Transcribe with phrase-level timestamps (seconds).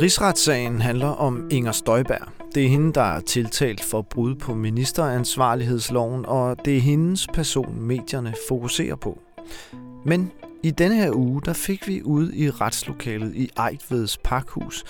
[0.00, 2.28] Rigsretssagen handler om Inger Støjberg.
[2.54, 7.80] Det er hende, der er tiltalt for brud på ministeransvarlighedsloven, og det er hendes person,
[7.80, 9.18] medierne fokuserer på.
[10.06, 10.32] Men
[10.62, 14.84] i denne her uge, der fik vi ude i retslokalet i Ejtveds Parkhus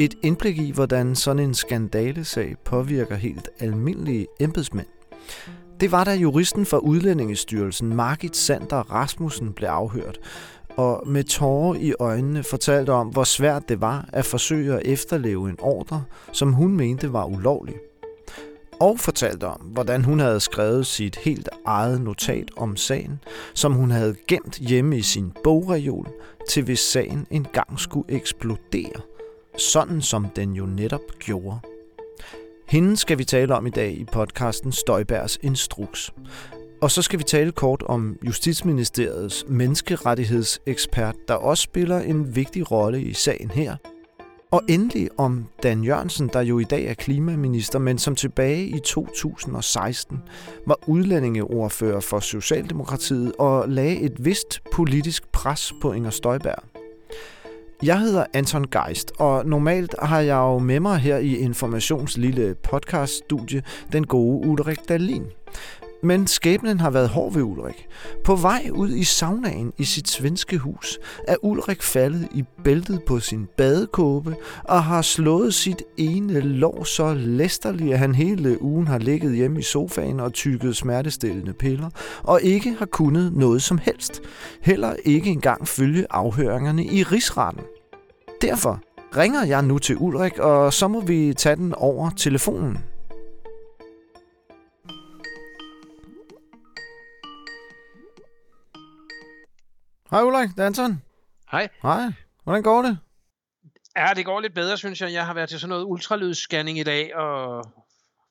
[0.00, 4.86] et indblik i, hvordan sådan en skandalesag påvirker helt almindelige embedsmænd.
[5.80, 10.18] Det var da juristen for Udlændingestyrelsen, Margit Sander Rasmussen, blev afhørt,
[10.76, 15.50] og med tårer i øjnene fortalte om, hvor svært det var at forsøge at efterleve
[15.50, 17.74] en ordre, som hun mente var ulovlig.
[18.80, 23.20] Og fortalte om, hvordan hun havde skrevet sit helt eget notat om sagen,
[23.54, 26.08] som hun havde gemt hjemme i sin bogreol,
[26.48, 29.00] til hvis sagen engang skulle eksplodere,
[29.58, 31.58] sådan som den jo netop gjorde.
[32.68, 36.12] Hende skal vi tale om i dag i podcasten Støjbergs Instruks.
[36.84, 43.02] Og så skal vi tale kort om Justitsministeriets menneskerettighedsekspert, der også spiller en vigtig rolle
[43.02, 43.76] i sagen her.
[44.50, 48.78] Og endelig om Dan Jørgensen, der jo i dag er klimaminister, men som tilbage i
[48.84, 50.18] 2016
[50.66, 56.62] var udlændingeordfører for Socialdemokratiet og lagde et vist politisk pres på Inger Støjberg.
[57.82, 62.54] Jeg hedder Anton Geist, og normalt har jeg jo med mig her i Informations lille
[62.62, 65.24] podcaststudie den gode Ulrik Dalin.
[66.04, 67.86] Men skæbnen har været hård ved Ulrik.
[68.24, 70.98] På vej ud i saunaen i sit svenske hus
[71.28, 77.14] er Ulrik faldet i bæltet på sin badekåbe og har slået sit ene lår så
[77.14, 81.90] læsterligt, at han hele ugen har ligget hjemme i sofaen og tykket smertestillende piller
[82.22, 84.22] og ikke har kunnet noget som helst.
[84.62, 87.62] Heller ikke engang følge afhøringerne i rigsretten.
[88.42, 88.80] Derfor
[89.16, 92.78] ringer jeg nu til Ulrik, og så må vi tage den over telefonen.
[100.14, 101.02] Hej Ulrik, det er Anton.
[101.50, 101.68] Hej.
[101.82, 102.12] Hej.
[102.44, 102.98] Hvordan går det?
[103.96, 105.12] Ja, det går lidt bedre, synes jeg.
[105.12, 107.64] Jeg har været til sådan noget ultralydsscanning i dag og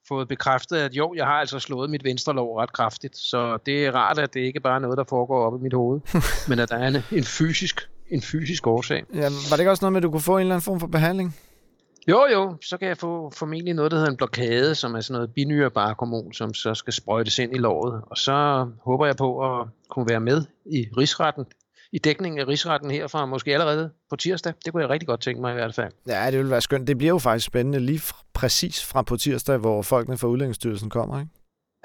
[0.08, 3.18] fået bekræftet, at jo, jeg har altså slået mit venstre lov ret kraftigt.
[3.18, 5.74] Så det er rart, at det ikke bare er noget, der foregår op i mit
[5.74, 6.02] hoved,
[6.50, 9.04] men at der er en, en fysisk en fysisk årsag.
[9.14, 10.80] Ja, var det ikke også noget med, at du kunne få en eller anden form
[10.80, 11.36] for behandling?
[12.08, 15.14] Jo, jo, så kan jeg få formentlig noget, der hedder en blokade, som er sådan
[15.14, 18.02] noget binyrebarkhormon, som så skal sprøjtes ind i låret.
[18.08, 21.46] Og så håber jeg på at kunne være med i rigsretten
[21.94, 24.54] i dækningen af rigsretten herfra, måske allerede på tirsdag.
[24.66, 25.92] Det kunne jeg rigtig godt tænke mig i hvert fald.
[26.08, 26.88] Ja, det vil være skønt.
[26.88, 28.02] Det bliver jo faktisk spændende lige
[28.34, 31.32] præcis fra på tirsdag, hvor folkene fra Udlændingsstyrelsen kommer, ikke?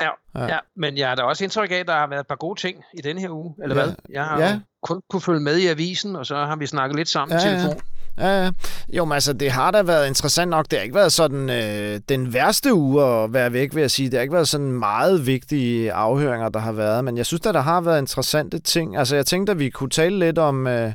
[0.01, 0.47] Ja, ja.
[0.47, 2.61] ja, men jeg har da også indtryk af, at der har været et par gode
[2.61, 3.85] ting i denne her uge, eller ja.
[3.85, 3.95] hvad?
[4.09, 4.61] Jeg har ja.
[4.83, 7.51] kun kunne følge med i avisen, og så har vi snakket lidt sammen ja, i
[7.51, 7.75] telefon.
[7.75, 7.97] Ja.
[8.21, 8.51] Ja,
[8.93, 10.67] jo, men altså, det har da været interessant nok.
[10.71, 14.11] Det har ikke været sådan øh, den værste uge at være væk, vil jeg sige.
[14.11, 17.55] Det har ikke været sådan meget vigtige afhøringer, der har været, men jeg synes, at
[17.55, 18.97] der har været interessante ting.
[18.97, 20.67] Altså, jeg tænkte, at vi kunne tale lidt om...
[20.67, 20.93] Øh,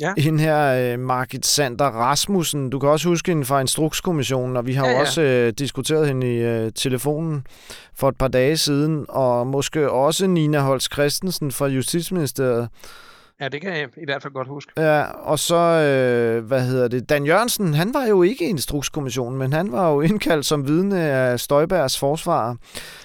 [0.00, 0.12] Ja.
[0.18, 2.70] Hende her, øh, Margit Sander Rasmussen.
[2.70, 5.00] Du kan også huske hende fra Instrukskommissionen, og vi har ja, ja.
[5.00, 7.46] også øh, diskuteret hende i øh, telefonen
[7.94, 12.68] for et par dage siden, og måske også Nina Holst Christensen fra Justitsministeriet.
[13.40, 14.72] Ja, det kan jeg i hvert fald godt huske.
[14.76, 19.38] Ja, og så, øh, hvad hedder det, Dan Jørgensen, han var jo ikke i Instrukskommissionen,
[19.38, 22.56] men han var jo indkaldt som vidne af Støjbergs forsvar.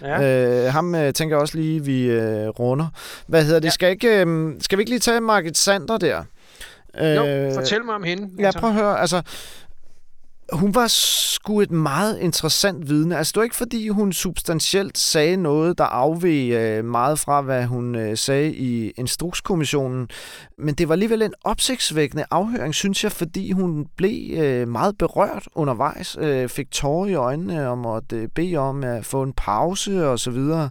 [0.02, 0.66] Ja.
[0.66, 2.88] Øh, ham øh, tænker jeg også lige, vi øh, runder.
[3.28, 3.72] Hvad hedder det, ja.
[3.72, 6.24] skal, ikke, øh, skal vi ikke lige tage Margit Sander der?
[7.00, 8.30] Jo, øh, fortæl mig om hende.
[8.40, 9.00] Ja, prøv at høre.
[9.00, 9.22] Altså,
[10.54, 13.18] hun var sgu et meget interessant vidne.
[13.18, 17.66] Altså, det var ikke fordi, hun substantielt sagde noget, der afveg øh, meget fra, hvad
[17.66, 20.10] hun øh, sagde i Instrukskommissionen.
[20.58, 25.48] Men det var alligevel en opsigtsvækkende afhøring, synes jeg, fordi hun blev øh, meget berørt
[25.56, 26.18] undervejs.
[26.20, 30.20] Øh, fik tårer i øjnene og måtte øh, bede om at få en pause og
[30.20, 30.70] så videre.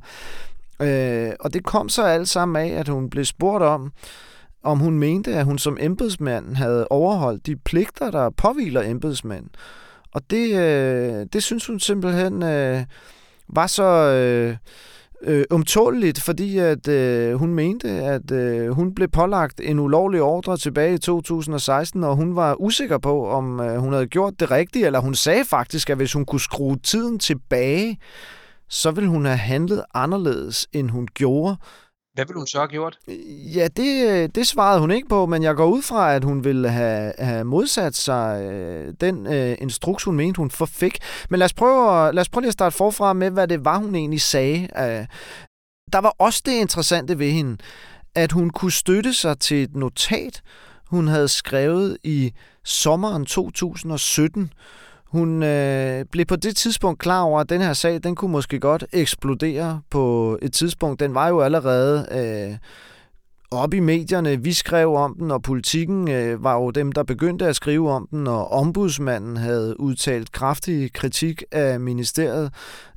[0.82, 3.92] Øh, og det kom så alt sammen af, at hun blev spurgt om,
[4.62, 9.46] om hun mente, at hun som embedsmand havde overholdt de pligter, der påviler embedsmænd.
[10.12, 12.84] Og det, øh, det synes hun simpelthen øh,
[13.48, 14.56] var så øh,
[15.22, 20.56] øh, umtåligt, fordi at øh, hun mente, at øh, hun blev pålagt en ulovlig ordre
[20.56, 24.86] tilbage i 2016, og hun var usikker på, om øh, hun havde gjort det rigtige,
[24.86, 27.98] eller hun sagde faktisk, at hvis hun kunne skrue tiden tilbage,
[28.68, 31.56] så ville hun have handlet anderledes, end hun gjorde.
[32.18, 32.98] Hvad ville hun så have gjort?
[33.54, 36.68] Ja, det, det svarede hun ikke på, men jeg går ud fra, at hun ville
[36.68, 40.98] have, have modsat sig øh, den øh, instruks, hun mente, hun fik.
[41.30, 43.78] Men lad os, prøve, lad os prøve lige at starte forfra med, hvad det var,
[43.78, 44.62] hun egentlig sagde.
[44.62, 45.06] Øh,
[45.92, 47.56] der var også det interessante ved hende,
[48.14, 50.42] at hun kunne støtte sig til et notat,
[50.86, 52.32] hun havde skrevet i
[52.64, 54.52] sommeren 2017,
[55.08, 58.60] hun øh, blev på det tidspunkt klar over, at den her sag, den kunne måske
[58.60, 61.00] godt eksplodere på et tidspunkt.
[61.00, 62.56] Den var jo allerede øh,
[63.50, 64.42] op i medierne.
[64.42, 68.08] Vi skrev om den, og politikken øh, var jo dem, der begyndte at skrive om
[68.10, 72.52] den, og ombudsmanden havde udtalt kraftig kritik af ministeriet.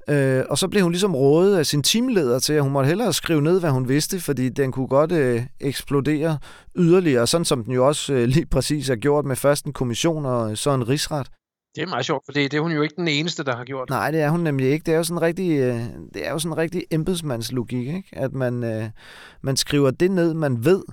[0.08, 3.14] Øh, og så blev hun ligesom rådet af sin teamleder til, at hun måtte hellere
[3.14, 6.38] skrive ned, hvad hun vidste, fordi den kunne godt øh, eksplodere
[6.76, 10.26] yderligere, sådan som den jo også øh, lige præcis er gjort med først en kommission
[10.26, 11.28] og så en rigsret.
[11.76, 13.64] Det er meget sjovt, for det, det er hun jo ikke den eneste, der har
[13.64, 13.90] gjort.
[13.90, 14.84] Nej, det er hun nemlig ikke.
[14.84, 15.82] Det er jo sådan en rigtig, øh,
[16.14, 18.10] det er jo sådan en rigtig embedsmandslogik, ikke?
[18.12, 18.90] at man, øh,
[19.42, 20.84] man skriver det ned, man ved,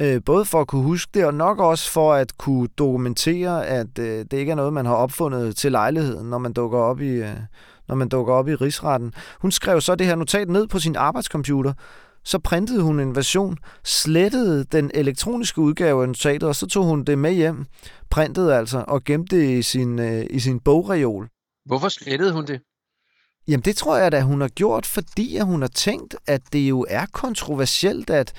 [0.00, 3.98] øh, både for at kunne huske det, og nok også for at kunne dokumentere, at
[3.98, 7.10] øh, det ikke er noget, man har opfundet til lejligheden, når man dukker op i,
[7.10, 7.36] øh,
[7.88, 9.14] når man dukker op i rigsretten.
[9.40, 11.72] Hun skrev så det her notat ned på sin arbejdscomputer,
[12.24, 17.04] så printede hun en version, slettede den elektroniske udgave af notatet, og så tog hun
[17.04, 17.64] det med hjem,
[18.10, 21.28] printede altså, og gemte det i sin, øh, i sin bogreol.
[21.66, 22.60] Hvorfor slettede hun det?
[23.48, 26.58] Jamen det tror jeg at hun har gjort, fordi at hun har tænkt, at det
[26.68, 28.32] jo er kontroversielt, at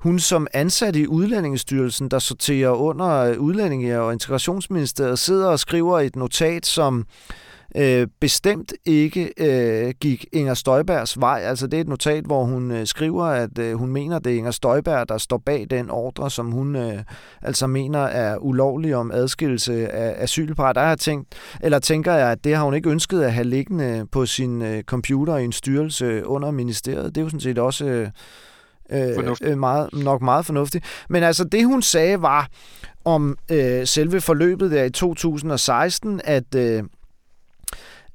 [0.00, 6.16] hun som ansat i Udlændingsstyrelsen, der sorterer under Udlændinge- og Integrationsministeriet, sidder og skriver et
[6.16, 7.04] notat, som øh,
[8.20, 11.40] bestemt ikke øh, gik Inger Støjbergs vej.
[11.44, 14.36] Altså det er et notat, hvor hun øh, skriver, at øh, hun mener, det er
[14.36, 17.02] Inger Støjberg, der står bag den ordre, som hun øh,
[17.42, 20.72] altså mener er ulovlig om adskillelse af asylpar.
[20.72, 24.06] Der har tænkt, eller tænker jeg, at det har hun ikke ønsket at have liggende
[24.12, 27.14] på sin øh, computer i en styrelse under ministeriet.
[27.14, 27.84] Det er jo sådan set også...
[27.84, 28.08] Øh,
[29.42, 30.84] øh, meget, nok meget fornuftigt.
[31.08, 32.48] Men altså det hun sagde var
[33.04, 36.82] om øh, selve forløbet der i 2016, at øh,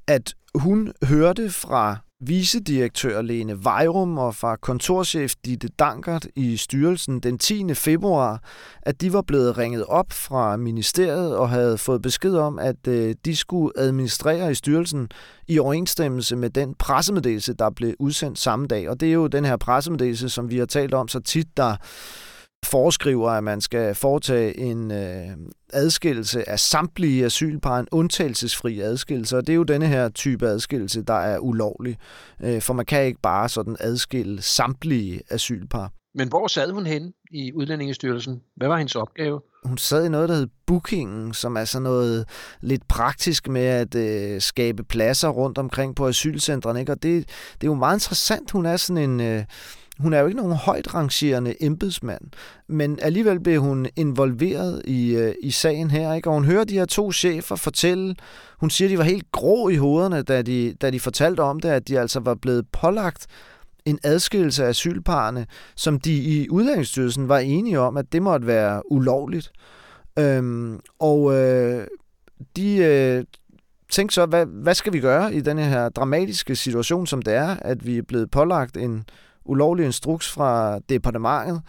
[0.08, 7.38] at hun hørte fra vicedirektør Lene Vejrum og fra kontorchef Ditte Dankert i styrelsen den
[7.38, 7.74] 10.
[7.74, 8.42] februar,
[8.82, 13.14] at de var blevet ringet op fra ministeriet og havde fået besked om, at øh,
[13.24, 15.08] de skulle administrere i styrelsen
[15.48, 18.90] i overensstemmelse med den pressemeddelelse, der blev udsendt samme dag.
[18.90, 21.76] Og det er jo den her pressemeddelelse, som vi har talt om så tit, der
[22.64, 25.26] foreskriver, at man skal foretage en øh,
[25.72, 31.02] adskillelse af samtlige asylpar, en undtagelsesfri adskillelse, og det er jo denne her type adskillelse,
[31.02, 31.96] der er ulovlig,
[32.42, 35.92] øh, for man kan ikke bare sådan adskille samtlige asylpar.
[36.14, 38.42] Men hvor sad hun hen i Udlændingestyrelsen?
[38.56, 39.40] Hvad var hendes opgave?
[39.64, 42.28] Hun sad i noget, der hed bookingen, som er sådan noget
[42.60, 46.80] lidt praktisk med at øh, skabe pladser rundt omkring på asylcentrene.
[46.80, 46.92] Ikke?
[46.92, 48.50] Og det, det er jo meget interessant.
[48.50, 49.20] Hun er sådan en...
[49.20, 49.44] Øh,
[49.98, 52.22] hun er jo ikke nogen højt rangerende embedsmand,
[52.68, 56.30] men alligevel blev hun involveret i, øh, i sagen her, ikke?
[56.30, 58.14] og hun hører de her to chefer fortælle,
[58.60, 61.68] hun siger, de var helt grå i hovederne, da de, da de fortalte om det,
[61.68, 63.26] at de altså var blevet pålagt
[63.84, 65.46] en adskillelse af asylparerne,
[65.76, 69.52] som de i Udlændingsstyrelsen var enige om, at det måtte være ulovligt.
[70.18, 71.86] Øhm, og øh,
[72.56, 73.24] de øh,
[73.90, 77.56] tænkte så, hvad, hvad skal vi gøre i den her dramatiske situation, som det er,
[77.60, 79.04] at vi er blevet pålagt en
[79.48, 81.62] ulovlig instruks fra departementet,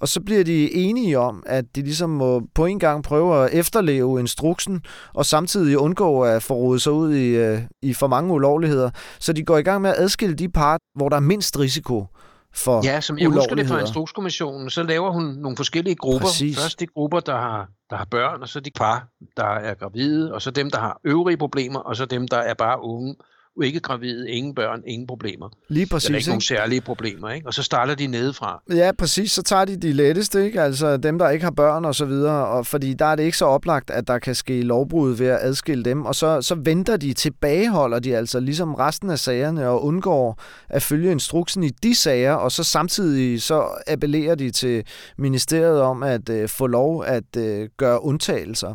[0.00, 3.50] og så bliver de enige om, at de ligesom må på en gang prøve at
[3.52, 4.82] efterleve instruksen,
[5.14, 8.90] og samtidig undgå at forrode sig ud i, øh, i for mange ulovligheder.
[9.20, 12.06] Så de går i gang med at adskille de part, hvor der er mindst risiko
[12.54, 16.26] for Ja, som jeg husker det fra Instrukskommissionen, så laver hun nogle forskellige grupper.
[16.26, 16.60] Præcis.
[16.60, 20.34] Først de grupper, der har, der har børn, og så de par, der er gravide,
[20.34, 23.14] og så dem, der har øvrige problemer, og så dem, der er bare unge
[23.62, 25.48] ikke gravide, ingen børn, ingen problemer.
[25.68, 26.06] Lige præcis.
[26.06, 27.46] Eller ikke, ikke nogen særlige problemer, ikke?
[27.46, 28.62] Og så starter de nedefra.
[28.74, 29.32] Ja, præcis.
[29.32, 30.62] Så tager de de letteste, ikke?
[30.62, 32.46] Altså dem, der ikke har børn og så videre.
[32.46, 35.38] Og fordi der er det ikke så oplagt, at der kan ske lovbrud ved at
[35.40, 36.04] adskille dem.
[36.04, 40.82] Og så, så venter de, tilbageholder de altså ligesom resten af sagerne og undgår at
[40.82, 42.32] følge instruksen i de sager.
[42.32, 44.84] Og så samtidig så appellerer de til
[45.18, 48.74] ministeriet om at øh, få lov at øh, gøre undtagelser.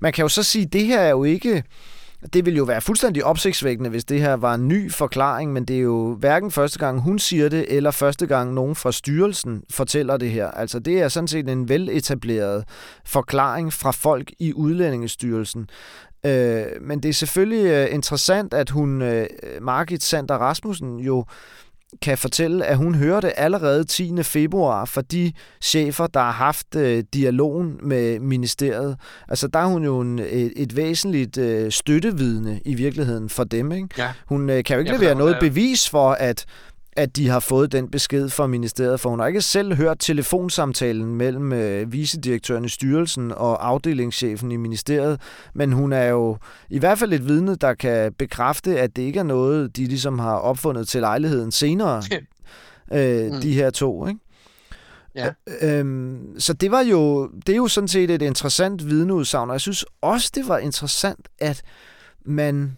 [0.00, 1.62] Man kan jo så sige, at det her er jo ikke
[2.32, 5.76] det ville jo være fuldstændig opsigtsvækkende, hvis det her var en ny forklaring, men det
[5.76, 10.16] er jo hverken første gang, hun siger det, eller første gang nogen fra styrelsen fortæller
[10.16, 10.50] det her.
[10.50, 12.64] Altså det er sådan set en veletableret
[13.04, 15.68] forklaring fra folk i Udlændingestyrelsen.
[16.26, 19.26] Øh, men det er selvfølgelig øh, interessant, at hun, øh,
[19.60, 21.24] Margit Sander Rasmussen, jo
[22.02, 24.22] kan fortælle, at hun hørte allerede 10.
[24.22, 28.96] februar fra de chefer, der har haft øh, dialogen med ministeriet.
[29.28, 33.72] Altså der er hun jo en, et, et væsentligt øh, støttevidne i virkeligheden for dem.
[33.72, 33.88] Ikke?
[33.98, 34.12] Ja.
[34.26, 36.44] Hun øh, kan jo ikke ja, levere noget bevis for, at
[36.96, 41.14] at de har fået den besked fra ministeriet, for hun har ikke selv hørt telefonsamtalen
[41.14, 45.20] mellem øh, vicedirektøren i styrelsen og afdelingschefen i ministeriet,
[45.54, 46.36] men hun er jo
[46.70, 50.18] i hvert fald et vidne, der kan bekræfte, at det ikke er noget, de ligesom
[50.18, 52.02] har opfundet til lejligheden senere,
[52.92, 53.40] øh, mm.
[53.40, 54.20] de her to, ikke?
[55.14, 55.30] Ja.
[55.62, 59.60] Øhm, så det var jo, det er jo sådan set et interessant vidneudsagn, og jeg
[59.60, 61.62] synes også, det var interessant, at
[62.24, 62.76] man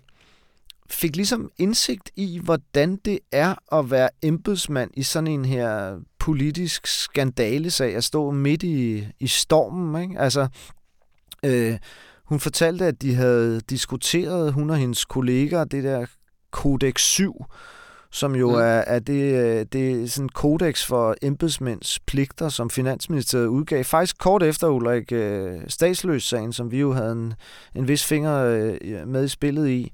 [0.90, 6.86] fik ligesom indsigt i, hvordan det er at være embedsmand i sådan en her politisk
[6.86, 10.02] skandalesag at stå midt i, i stormen.
[10.02, 10.20] Ikke?
[10.20, 10.48] Altså,
[11.44, 11.78] øh,
[12.24, 16.06] hun fortalte, at de havde diskuteret, hun og hendes kolleger, det der
[16.50, 17.44] Codex 7,
[18.10, 18.54] som jo mm.
[18.54, 23.84] er, er det, det er sådan kodex for embedsmænds pligter, som Finansministeriet udgav.
[23.84, 27.34] Faktisk kort efter Ulrik øh, statsløs-sagen, som vi jo havde en,
[27.74, 29.92] en vis finger øh, med i spillet i.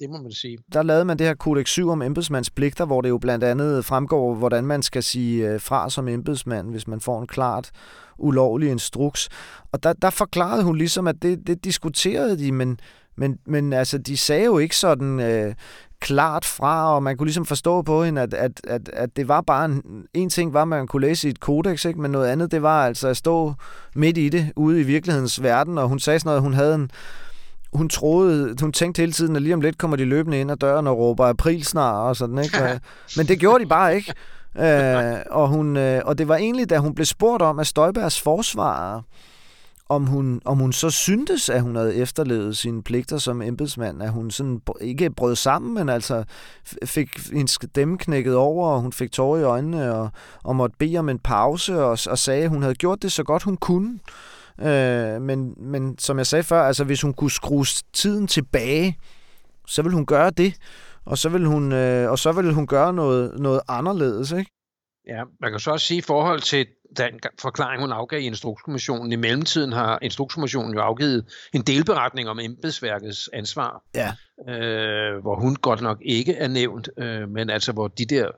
[0.00, 0.58] Det må man sige.
[0.72, 4.34] Der lavede man det her kodex 7 om embedsmandspligter, hvor det jo blandt andet fremgår,
[4.34, 7.70] hvordan man skal sige øh, fra som embedsmand, hvis man får en klart
[8.18, 9.28] ulovlig instruks.
[9.72, 12.80] Og der, der forklarede hun ligesom, at det, det diskuterede de, men,
[13.16, 15.54] men, men altså, de sagde jo ikke sådan øh,
[16.00, 19.40] klart fra, og man kunne ligesom forstå på hende, at, at, at, at det var
[19.40, 19.82] bare en,
[20.14, 22.00] en ting var, at man kunne læse i et kodex, ikke?
[22.00, 23.54] men noget andet, det var altså at stå
[23.94, 26.90] midt i det, ude i virkelighedens verden, og hun sagde sådan noget, hun havde en,
[27.74, 30.56] hun troede, hun tænkte hele tiden, at lige om lidt kommer de løbende ind ad
[30.56, 32.80] døren og råber april snart og sådan, ikke?
[33.16, 34.14] Men det gjorde de bare ikke.
[34.58, 38.20] Øh, og, hun, øh, og det var egentlig, da hun blev spurgt om af Støjbergs
[38.20, 39.02] forsvarer,
[39.88, 44.10] om hun, om hun så syntes, at hun havde efterlevet sine pligter som embedsmand, at
[44.10, 46.24] hun sådan ikke brød sammen, men altså
[46.84, 50.10] fik hendes stemme knækket over, og hun fik tårer i øjnene, og,
[50.44, 53.22] og måtte bede om en pause, og, og sagde, at hun havde gjort det så
[53.22, 53.90] godt hun kunne.
[53.92, 53.98] Øh,
[55.20, 58.98] men, men som jeg sagde før, altså hvis hun kunne skrue tiden tilbage,
[59.66, 60.54] så ville hun gøre det,
[61.04, 64.50] og så ville hun, øh, og så ville hun gøre noget, noget anderledes, ikke?
[65.08, 69.12] Ja, man kan så også sige i forhold til den forklaring, hun afgav i Instrukskommissionen.
[69.12, 74.12] I mellemtiden har Instrukskommissionen jo afgivet en delberetning om embedsværkets ansvar, ja.
[74.52, 78.30] øh, hvor hun godt nok ikke er nævnt, øh, men altså hvor de der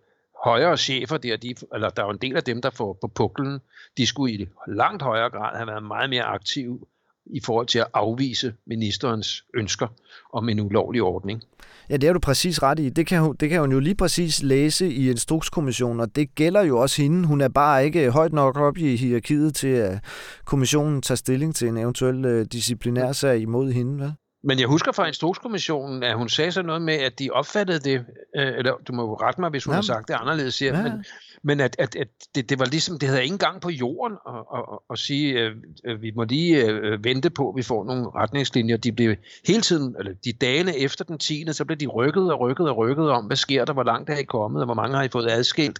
[0.51, 3.09] højere chefer der, de, eller der er jo en del af dem, der får på
[3.09, 3.59] puklen,
[3.97, 6.79] de skulle i langt højere grad have været meget mere aktive
[7.27, 9.87] i forhold til at afvise ministerens ønsker
[10.33, 11.43] om en ulovlig ordning.
[11.91, 12.89] Ja, det er du præcis ret i.
[12.89, 16.63] Det kan, hun, det kan hun jo lige præcis læse i Instrukskommissionen, og det gælder
[16.63, 17.27] jo også hende.
[17.27, 19.99] Hun er bare ikke højt nok op i hierarkiet til, at
[20.45, 24.13] kommissionen tager stilling til en eventuel disciplinær disciplinærsag imod hende, vel?
[24.47, 28.05] Men jeg husker fra Instrukskommissionen, at hun sagde så noget med, at de opfattede det,
[28.37, 29.77] øh, eller du må jo rette mig, hvis hun ja.
[29.77, 30.83] har sagt det anderledes, siger, ja.
[30.83, 31.05] men,
[31.43, 34.35] men at, at, at det, det var ligesom, det havde ingen gang på jorden at,
[34.35, 35.53] at, at, at sige, at
[35.85, 38.77] øh, vi må lige øh, vente på, at vi får nogle retningslinjer.
[38.77, 39.15] De blev
[39.47, 41.45] hele tiden, eller de dagene efter den 10.
[41.53, 44.17] så blev de rykket og rykket og rykket om, hvad sker der, hvor langt er
[44.17, 45.79] I kommet, og hvor mange har I fået adskilt.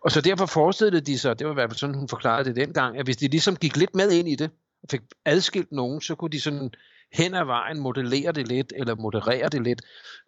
[0.00, 2.56] Og så derfor forestillede de sig, det var i hvert fald sådan, hun forklarede det
[2.56, 4.50] dengang, at hvis de ligesom gik lidt med ind i det,
[4.82, 6.70] og fik adskilt nogen, så kunne de sådan
[7.16, 9.82] hen ad vejen modellere det lidt, eller moderere det lidt,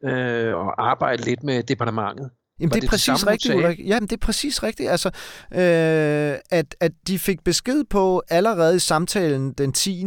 [0.05, 2.31] øh, og arbejde lidt med departementet.
[2.61, 3.79] Jamen, det er det præcis rigtigt, Ulrik.
[3.87, 4.91] Jamen, det er præcis rigtigt.
[4.91, 5.09] Altså,
[5.55, 10.05] øh, at, at de fik besked på allerede i samtalen den 10.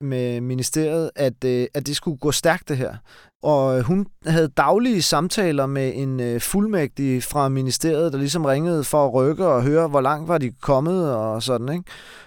[0.00, 2.96] med ministeriet, at, øh, at det skulle gå stærkt det her
[3.44, 9.06] og hun havde daglige samtaler med en øh, fuldmægtig fra ministeriet, der ligesom ringede for
[9.06, 11.84] at rykke og høre, hvor langt var de kommet og sådan, ikke?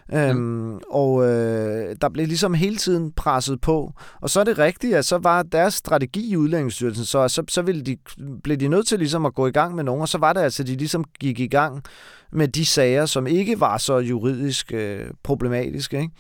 [0.09, 0.17] Mm.
[0.17, 3.93] Øhm, og øh, der blev ligesom hele tiden presset på.
[4.21, 7.61] Og så er det rigtigt, at så var deres strategi i Udlændingsstyrelsen, så, så, så
[7.61, 7.97] ville de,
[8.43, 10.41] blev de nødt til ligesom at gå i gang med nogen, og så var det
[10.41, 11.83] altså, at de ligesom gik i gang
[12.31, 16.13] med de sager, som ikke var så juridisk øh, problematiske, ikke?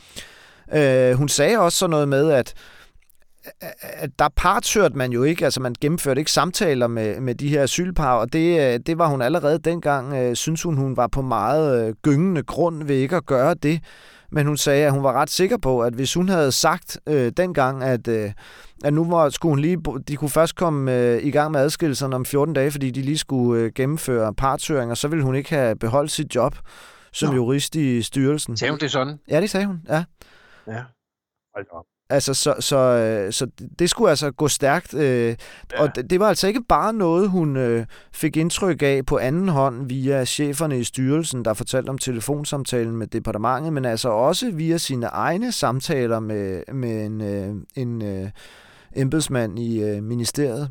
[0.75, 2.53] Øh, hun sagde også sådan noget med, at
[3.81, 7.63] at der partshørte man jo ikke, altså man gennemførte ikke samtaler med, med de her
[7.63, 11.21] asylpar, og det, øh, det var hun allerede dengang, øh, synes hun, hun var på
[11.21, 13.81] meget øh, gyngende grund ved ikke at gøre det.
[14.31, 17.31] Men hun sagde, at hun var ret sikker på, at hvis hun havde sagt øh,
[17.37, 18.31] dengang, at, øh,
[18.85, 22.15] at nu var, skulle hun lige, de kunne først komme øh, i gang med adskillelserne
[22.15, 25.75] om 14 dage, fordi de lige skulle øh, gennemføre partshøringer, så ville hun ikke have
[25.75, 26.55] beholdt sit job
[27.13, 27.35] som Nå.
[27.35, 28.57] jurist i styrelsen.
[28.57, 29.19] Sagde hun det sådan?
[29.29, 30.03] Ja, det sagde hun, ja.
[30.67, 30.83] Ja,
[31.55, 31.85] hold op.
[32.09, 33.47] Altså, så, så, øh, så
[33.79, 34.93] det skulle altså gå stærkt.
[34.93, 35.35] Øh,
[35.71, 35.81] ja.
[35.81, 39.49] Og det, det var altså ikke bare noget, hun øh, fik indtryk af på anden
[39.49, 44.77] hånd via cheferne i styrelsen, der fortalte om telefonsamtalen med departementet, men altså også via
[44.77, 48.29] sine egne samtaler med, med en, øh, en øh,
[48.95, 50.69] embedsmand i øh, ministeriet.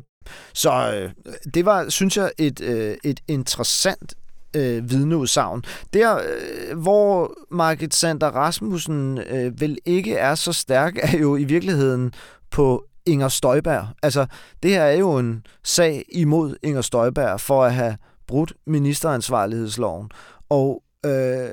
[0.53, 4.13] Så øh, det var, synes jeg, et, øh, et interessant
[4.57, 5.63] øh, vidneudsagn.
[5.93, 11.43] Der, øh, hvor Margit Sander Rasmussen øh, vel ikke er så stærk, er jo i
[11.43, 12.13] virkeligheden
[12.51, 13.87] på Inger Støjberg.
[14.03, 14.25] Altså,
[14.63, 17.97] det her er jo en sag imod Inger Støjberg for at have
[18.27, 20.09] brudt ministeransvarlighedsloven.
[20.49, 21.49] Og øh,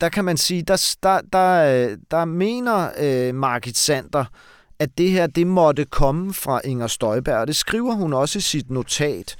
[0.00, 4.24] der kan man sige, der, der, der, øh, der mener øh, Margit Sander,
[4.78, 8.42] at det her det måtte komme fra Inger Støjberg, og det skriver hun også i
[8.42, 9.36] sit notat.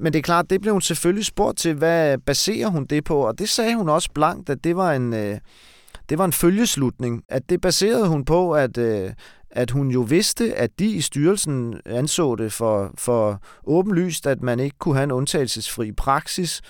[0.00, 3.26] Men det er klart, det blev hun selvfølgelig spurgt til, hvad baserer hun det på?
[3.26, 5.38] Og det sagde hun også blankt, at det var en, øh,
[6.08, 7.22] det var en følgeslutning.
[7.28, 9.10] At det baserede hun på, at, øh,
[9.50, 14.60] at hun jo vidste, at de i styrelsen anså det for, for åbenlyst, at man
[14.60, 16.62] ikke kunne have en undtagelsesfri praksis,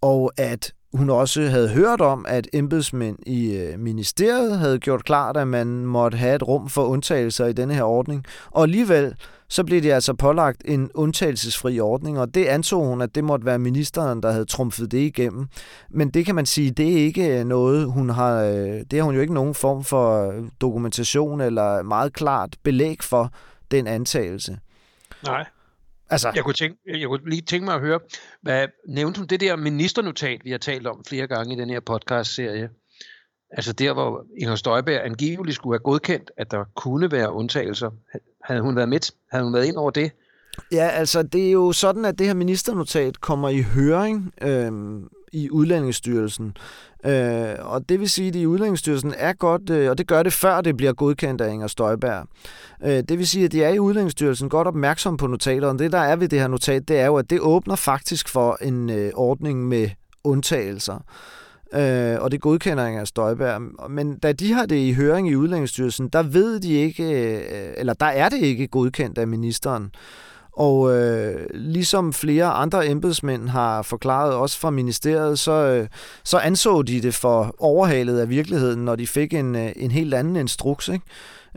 [0.00, 5.36] og at hun også havde hørt om, at embedsmænd i øh, ministeriet havde gjort klart,
[5.36, 8.24] at man måtte have et rum for undtagelser i denne her ordning.
[8.50, 9.14] Og alligevel
[9.48, 13.46] så blev det altså pålagt en undtagelsesfri ordning, og det antog hun, at det måtte
[13.46, 15.46] være ministeren, der havde trumfet det igennem.
[15.90, 19.14] Men det kan man sige, det er ikke noget, hun har, øh, det har hun
[19.14, 23.32] jo ikke nogen form for dokumentation eller meget klart belæg for
[23.70, 24.58] den antagelse.
[25.24, 25.44] Nej.
[26.10, 26.32] Altså.
[26.34, 28.00] Jeg, kunne tænke, jeg kunne lige tænke mig at høre,
[28.42, 31.80] hvad nævnte hun det der ministernotat, vi har talt om flere gange i den her
[31.80, 32.70] podcast-serie?
[33.50, 37.90] Altså der, hvor Inger Støjberg angiveligt skulle have godkendt, at der kunne være undtagelser.
[38.48, 39.10] Havde hun været midt?
[39.30, 40.10] Havde hun været ind over det?
[40.72, 44.72] Ja, altså det er jo sådan, at det her ministernotat kommer i høring øh,
[45.32, 46.56] i Udlændingsstyrelsen.
[47.04, 50.32] Øh, og det vil sige, at i Udlændingsstyrelsen er godt, øh, og det gør det
[50.32, 52.26] før det bliver godkendt af Inger Støjberg.
[52.84, 55.92] Øh, det vil sige, at de er i Udlændingsstyrelsen godt opmærksom på notatet, og det
[55.92, 58.90] der er ved det her notat, det er jo, at det åbner faktisk for en
[58.90, 59.90] øh, ordning med
[60.24, 60.98] undtagelser.
[61.72, 63.90] Øh, og det godkender Inger Støjberg.
[63.90, 67.92] Men da de har det i høring i Udlændingsstyrelsen, der ved de ikke, øh, eller
[67.92, 69.90] der er det ikke godkendt af ministeren.
[70.52, 75.88] Og øh, ligesom flere andre embedsmænd har forklaret, også fra ministeriet, så, øh,
[76.24, 80.14] så anså de det for overhalet af virkeligheden, når de fik en, øh, en helt
[80.14, 80.88] anden instruks.
[80.88, 81.04] Ikke?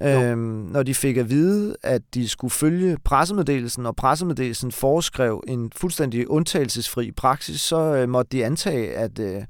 [0.01, 0.37] Øhm,
[0.71, 6.29] når de fik at vide, at de skulle følge pressemeddelelsen, og pressemeddelelsen foreskrev en fuldstændig
[6.29, 9.41] undtagelsesfri praksis, så øh, måtte de antage, at, øh,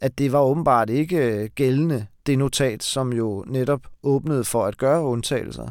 [0.00, 4.78] at det var åbenbart ikke øh, gældende, det notat, som jo netop åbnede for at
[4.78, 5.68] gøre undtagelser.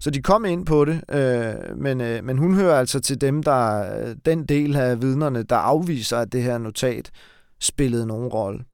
[0.00, 3.42] Så de kom ind på det, øh, men, øh, men hun hører altså til dem,
[3.42, 7.10] der den del af vidnerne, der afviser, at det her notat
[7.60, 8.64] spillede nogen rolle.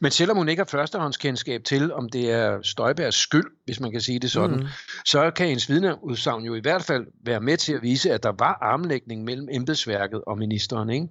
[0.00, 4.00] Men selvom hun ikke har førstehåndskendskab til, om det er Støjbergs skyld, hvis man kan
[4.00, 4.66] sige det sådan, mm.
[5.04, 8.32] så kan hendes vidneudsagn jo i hvert fald være med til at vise, at der
[8.38, 11.08] var armlægning mellem embedsværket og ministeren, ikke?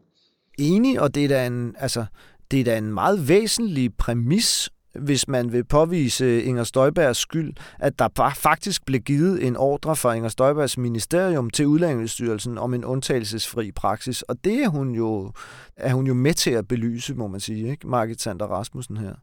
[0.59, 2.05] Enig, og det er da en, altså,
[2.51, 7.99] det er da en meget væsentlig præmis hvis man vil påvise Inger Støjbergs skyld, at
[7.99, 13.71] der faktisk blev givet en ordre fra Inger Støjbergs ministerium til Udlændingsstyrelsen om en undtagelsesfri
[13.71, 14.21] praksis.
[14.21, 15.31] Og det er hun jo,
[15.75, 17.87] er hun jo med til at belyse, må man sige, ikke?
[17.87, 19.13] Margit Sander Rasmussen her.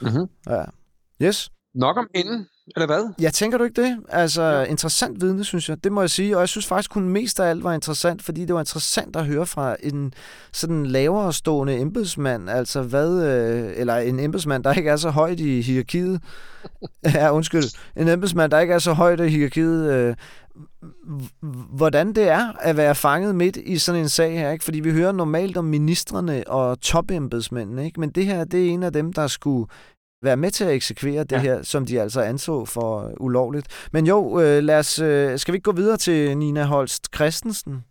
[0.00, 0.26] Mm-hmm.
[0.48, 0.64] Ja.
[1.22, 1.50] Yes.
[1.74, 3.12] Nok om inden, eller hvad?
[3.20, 3.98] Ja, tænker du ikke det?
[4.08, 4.64] Altså, ja.
[4.64, 5.84] interessant vidne, synes jeg.
[5.84, 6.36] Det må jeg sige.
[6.36, 9.26] Og jeg synes faktisk kun mest af alt var interessant, fordi det var interessant at
[9.26, 10.14] høre fra en
[10.52, 12.50] sådan lavere stående embedsmand.
[12.50, 13.26] Altså, hvad...
[13.26, 16.20] Øh, eller en embedsmand, der ikke er så højt i hierarkiet.
[17.14, 17.64] ja, undskyld.
[17.96, 19.92] En embedsmand, der ikke er så højt i hierarkiet.
[19.92, 20.14] Øh,
[21.72, 24.64] hvordan det er at være fanget midt i sådan en sag her, ikke?
[24.64, 28.00] Fordi vi hører normalt om ministerne og topembedsmændene, ikke?
[28.00, 29.66] Men det her, det er en af dem, der skulle
[30.22, 31.38] være med til at eksekvere det ja.
[31.38, 33.88] her, som de altså anså for ulovligt.
[33.92, 37.84] Men jo, øh, lad os, øh, skal vi ikke gå videre til Nina Holst Christensen?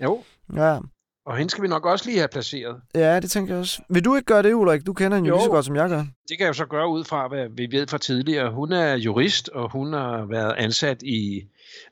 [0.00, 0.22] Jo.
[0.56, 0.78] Ja.
[1.26, 2.76] Og hende skal vi nok også lige have placeret.
[2.94, 3.82] Ja, det tænker jeg også.
[3.88, 4.86] Vil du ikke gøre det, Ulrik?
[4.86, 6.04] Du kender hende jo lige så godt, som jeg gør.
[6.28, 8.52] Det kan jeg jo så gøre ud fra, hvad vi ved fra tidligere.
[8.52, 11.42] Hun er jurist, og hun har været ansat i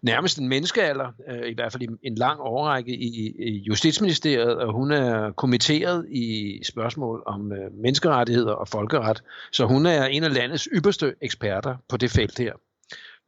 [0.03, 4.73] nærmest en menneskealder, øh, i hvert fald i en lang overrække i, i Justitsministeriet, og
[4.73, 10.35] hun er kommitteret i spørgsmål om øh, menneskerettigheder og folkeret, så hun er en af
[10.35, 12.53] landets ypperste eksperter på det felt her.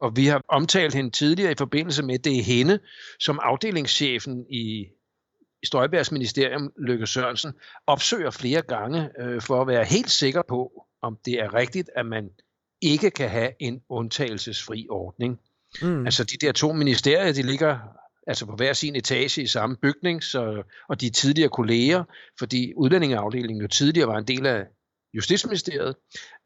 [0.01, 2.79] Og vi har omtalt hende tidligere i forbindelse med, at det er hende
[3.19, 4.87] som afdelingschefen i
[5.65, 7.53] Støjbergs ministerium, Løkke Sørensen,
[7.87, 12.07] opsøger flere gange øh, for at være helt sikker på, om det er rigtigt, at
[12.07, 12.31] man
[12.83, 15.39] ikke kan have en undtagelsesfri ordning.
[15.83, 16.07] Mm.
[16.07, 17.79] Altså de der to ministerier, de ligger
[18.27, 22.05] altså på hver sin etage i samme bygning, så, og de tidligere kolleger,
[22.39, 24.67] fordi udlændingeafdelingen jo tidligere var en del af
[25.15, 25.95] Justitsministeriet.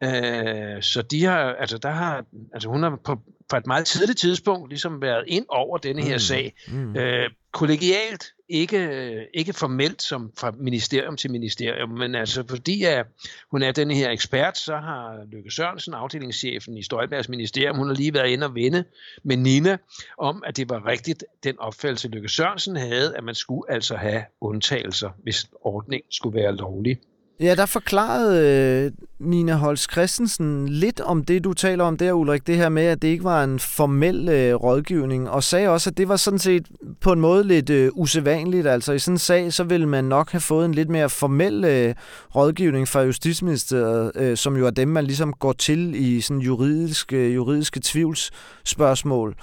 [0.02, 4.18] Øh, så de har, altså der har, altså hun har på, på et meget tidligt
[4.18, 6.18] tidspunkt ligesom været ind over denne her mm.
[6.18, 6.54] sag.
[6.68, 6.96] Mm.
[6.96, 13.06] Øh, kollegialt, ikke, ikke formelt som fra ministerium til ministerium, men altså fordi at
[13.50, 17.94] hun er den her ekspert, så har Løkke Sørensen, afdelingschefen i Støjbergs ministerium, hun har
[17.94, 18.84] lige været inde og vende
[19.22, 19.76] med Nina
[20.18, 24.24] om, at det var rigtigt den opfattelse, Løkke Sørensen havde, at man skulle altså have
[24.40, 26.98] undtagelser, hvis ordningen skulle være lovlig.
[27.40, 28.48] Ja, der forklarede
[28.84, 32.82] øh, Nina Holst Christensen lidt om det, du taler om der, Ulrik, det her med,
[32.82, 36.38] at det ikke var en formel øh, rådgivning, og sagde også, at det var sådan
[36.38, 36.66] set
[37.00, 38.66] på en måde lidt øh, usædvanligt.
[38.66, 41.64] Altså i sådan en sag, så ville man nok have fået en lidt mere formel
[41.64, 41.94] øh,
[42.36, 47.16] rådgivning fra Justitsministeriet, øh, som jo er dem, man ligesom går til i sådan juridiske,
[47.16, 49.36] øh, juridiske tvivlsspørgsmål.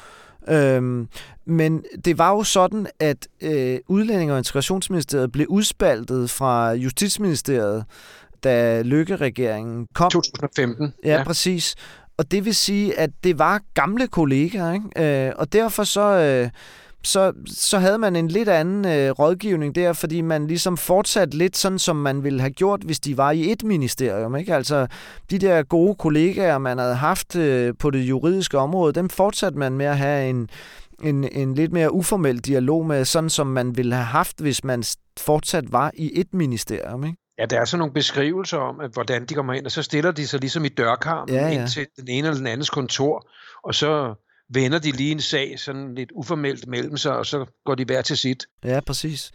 [0.49, 1.07] Øhm,
[1.45, 7.85] men det var jo sådan, at øh, Udlænding- og Integrationsministeriet blev udspaltet fra Justitsministeriet,
[8.43, 10.11] da Lykke-regeringen kom.
[10.11, 10.93] 2015.
[11.03, 11.75] Ja, ja, præcis.
[12.17, 15.27] Og det vil sige, at det var gamle kollegaer, ikke?
[15.27, 16.01] Øh, og derfor så...
[16.01, 16.49] Øh,
[17.03, 21.57] så, så havde man en lidt anden øh, rådgivning der, fordi man ligesom fortsat lidt
[21.57, 24.35] sådan, som man ville have gjort, hvis de var i et ministerium.
[24.35, 24.55] Ikke?
[24.55, 24.87] Altså
[25.29, 29.73] de der gode kollegaer, man havde haft øh, på det juridiske område, dem fortsatte man
[29.73, 30.49] med at have en,
[31.03, 34.83] en, en lidt mere uformel dialog med, sådan som man ville have haft, hvis man
[35.19, 37.03] fortsat var i et ministerium.
[37.03, 37.17] Ikke?
[37.39, 40.11] Ja, der er sådan nogle beskrivelser om, at hvordan de kommer ind, og så stiller
[40.11, 41.59] de sig ligesom i dørkarmen ja, ja.
[41.59, 43.27] ind til den ene eller den andens kontor,
[43.63, 44.15] og så
[44.49, 48.01] vender de lige en sag sådan lidt uformelt mellem sig, og så går de hver
[48.01, 48.45] til sit.
[48.63, 49.31] Ja, præcis.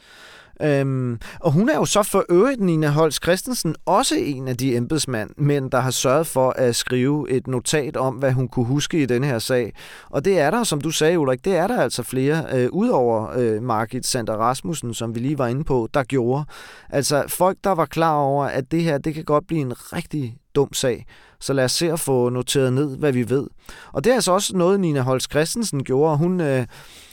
[0.62, 4.76] Øhm, og hun er jo så for øvrigt, Nina Holst Christensen, også en af de
[4.76, 9.02] embedsmænd, men der har sørget for at skrive et notat om, hvad hun kunne huske
[9.02, 9.72] i den her sag.
[10.10, 13.38] Og det er der, som du sagde, Ulrik, det er der altså flere, øh, udover
[13.38, 16.44] øh, Margit Sander Rasmussen, som vi lige var inde på, der gjorde.
[16.90, 20.36] Altså folk, der var klar over, at det her, det kan godt blive en rigtig
[20.54, 21.06] dum sag.
[21.40, 23.46] Så lad os se at få noteret ned, hvad vi ved.
[23.92, 26.16] Og det er altså også noget, Nina Holst Christensen gjorde.
[26.16, 26.66] Hun, øh,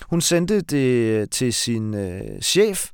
[0.09, 2.89] hun sendte det til sin øh, chef,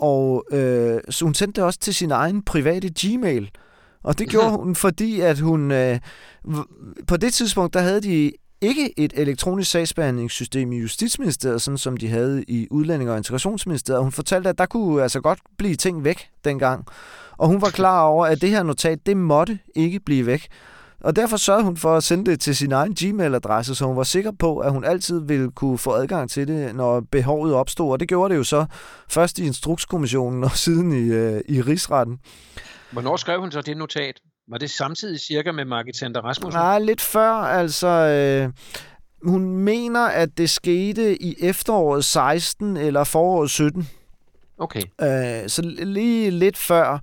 [0.00, 3.50] og øh, så hun sendte det også til sin egen private Gmail.
[4.02, 5.70] Og det gjorde hun, fordi at hun...
[5.70, 5.98] Øh,
[7.06, 12.08] på det tidspunkt, der havde de ikke et elektronisk sagsbehandlingssystem i Justitsministeriet, sådan som de
[12.08, 14.02] havde i Udlænding- og Integrationsministeriet.
[14.02, 16.84] Hun fortalte, at der kunne altså godt blive ting væk dengang.
[17.36, 20.48] Og hun var klar over, at det her notat, det måtte ikke blive væk.
[21.00, 24.02] Og derfor sørgede hun for at sende det til sin egen Gmail-adresse, så hun var
[24.02, 27.92] sikker på, at hun altid ville kunne få adgang til det, når behovet opstod.
[27.92, 28.66] Og det gjorde det jo så
[29.08, 32.18] først i Instrukskommissionen og siden i, øh, i Rigsretten.
[32.92, 34.20] Hvornår skrev hun så det notat?
[34.50, 36.60] Var det samtidig cirka med Margit Sander Rasmussen?
[36.60, 37.30] Nej, lidt før.
[37.30, 38.52] Altså, øh,
[39.22, 43.88] hun mener, at det skete i efteråret 16 eller foråret 17.
[44.58, 44.82] Okay.
[45.00, 46.98] Øh, så lige lidt før,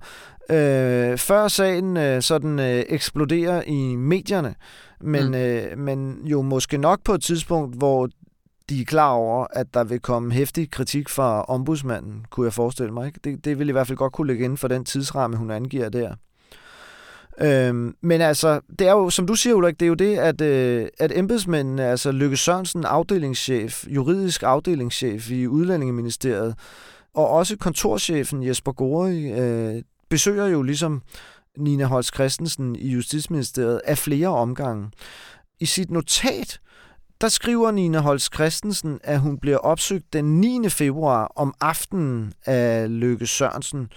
[0.50, 4.54] øh, før sagen øh, sådan øh, eksploderer i medierne,
[5.00, 5.34] men, mm.
[5.34, 8.08] øh, men jo måske nok på et tidspunkt, hvor
[8.68, 12.92] de er klar over, at der vil komme hæftig kritik fra ombudsmanden, kunne jeg forestille
[12.92, 13.06] mig.
[13.06, 13.20] Ikke?
[13.24, 15.88] Det, det vil i hvert fald godt kunne ligge inden for den tidsramme, hun angiver
[15.88, 16.14] der.
[17.40, 20.40] Øhm, men altså, det er jo, som du siger, Ulrik, det er jo det, at,
[20.40, 26.54] øh, at embedsmændene, altså Lykke Sørensen, afdelingschef, juridisk afdelingschef i Udlændingeministeriet,
[27.14, 31.02] og også kontorchefen Jesper Gori øh, besøger jo ligesom
[31.58, 34.90] Nina Holst Christensen i Justitsministeriet af flere omgange.
[35.60, 36.60] I sit notat,
[37.20, 40.68] der skriver Nina Holst Christensen, at hun bliver opsøgt den 9.
[40.68, 43.88] februar om aftenen af Lykke Sørensen.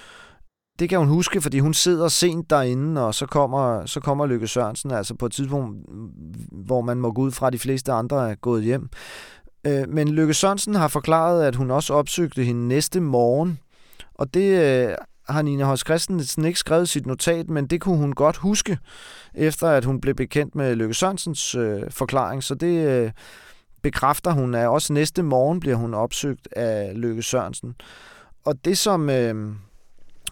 [0.79, 4.47] Det kan hun huske, fordi hun sidder sent derinde, og så kommer, så kommer Lykke
[4.47, 5.77] Sørensen altså på et tidspunkt,
[6.51, 8.89] hvor man må gå ud fra, at de fleste andre er gået hjem.
[9.67, 13.59] Øh, men Lykke Sørensen har forklaret, at hun også opsøgte hende næste morgen.
[14.13, 14.95] Og det øh,
[15.33, 18.77] har Nina Hos Christensen ikke skrevet sit notat, men det kunne hun godt huske,
[19.33, 22.43] efter at hun blev bekendt med Lykke Sørensens øh, forklaring.
[22.43, 23.11] Så det øh,
[23.81, 27.75] bekræfter hun, at også næste morgen bliver hun opsøgt af Lykke Sørensen.
[28.45, 29.09] Og det som...
[29.09, 29.35] Øh,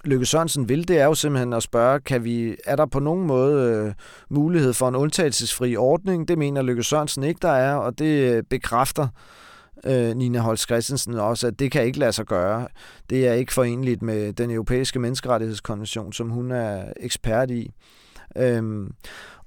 [0.04, 3.28] Lykke Sørensen vil, det er jo simpelthen at spørge, kan vi, er der på nogen
[3.28, 3.94] måde øh,
[4.30, 6.28] mulighed for en undtagelsesfri ordning?
[6.28, 9.10] Det mener Lykke Sørensen ikke, der er, og det øh, bekræfter øh,
[9.86, 12.68] Øh, Nina Holst Christensen også, at det kan ikke lade sig gøre.
[13.10, 17.72] Det er ikke forenligt med den europæiske menneskerettighedskonvention, som hun er ekspert i.
[18.38, 18.94] Øhm,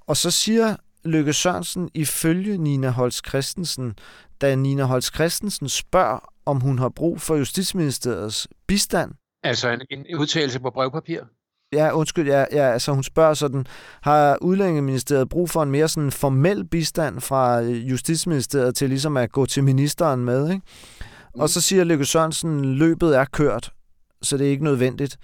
[0.01, 3.95] og så siger Lykke Sørensen ifølge Nina Holst Christensen,
[4.41, 9.11] da Nina Holst Christensen spørger, om hun har brug for Justitsministeriets bistand,
[9.45, 11.21] Altså en, en udtalelse på brevpapir?
[11.73, 13.67] Ja, undskyld, ja, ja, altså hun spørger sådan,
[14.01, 19.47] har Udlændingeministeriet brug for en mere sådan formel bistand fra Justitsministeriet til ligesom at gå
[19.47, 20.63] til ministeren med, ikke?
[21.35, 21.41] Mm.
[21.41, 23.73] Og så siger Lykke Sørensen, løbet er kørt,
[24.23, 25.17] så det er ikke nødvendigt.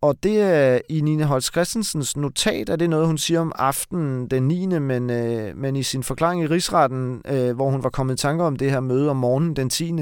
[0.00, 4.26] Og det er i Nina Holst Christensens notat, er det noget, hun siger om aftenen
[4.26, 8.14] den 9., men, øh, men i sin forklaring i rigsretten, øh, hvor hun var kommet
[8.14, 9.92] i tanker om det her møde om morgenen den 10.,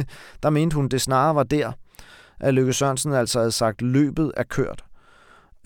[0.42, 1.72] der mente hun, det snarere var der
[2.40, 4.84] at Lykke Sørensen altså havde sagt, løbet er kørt.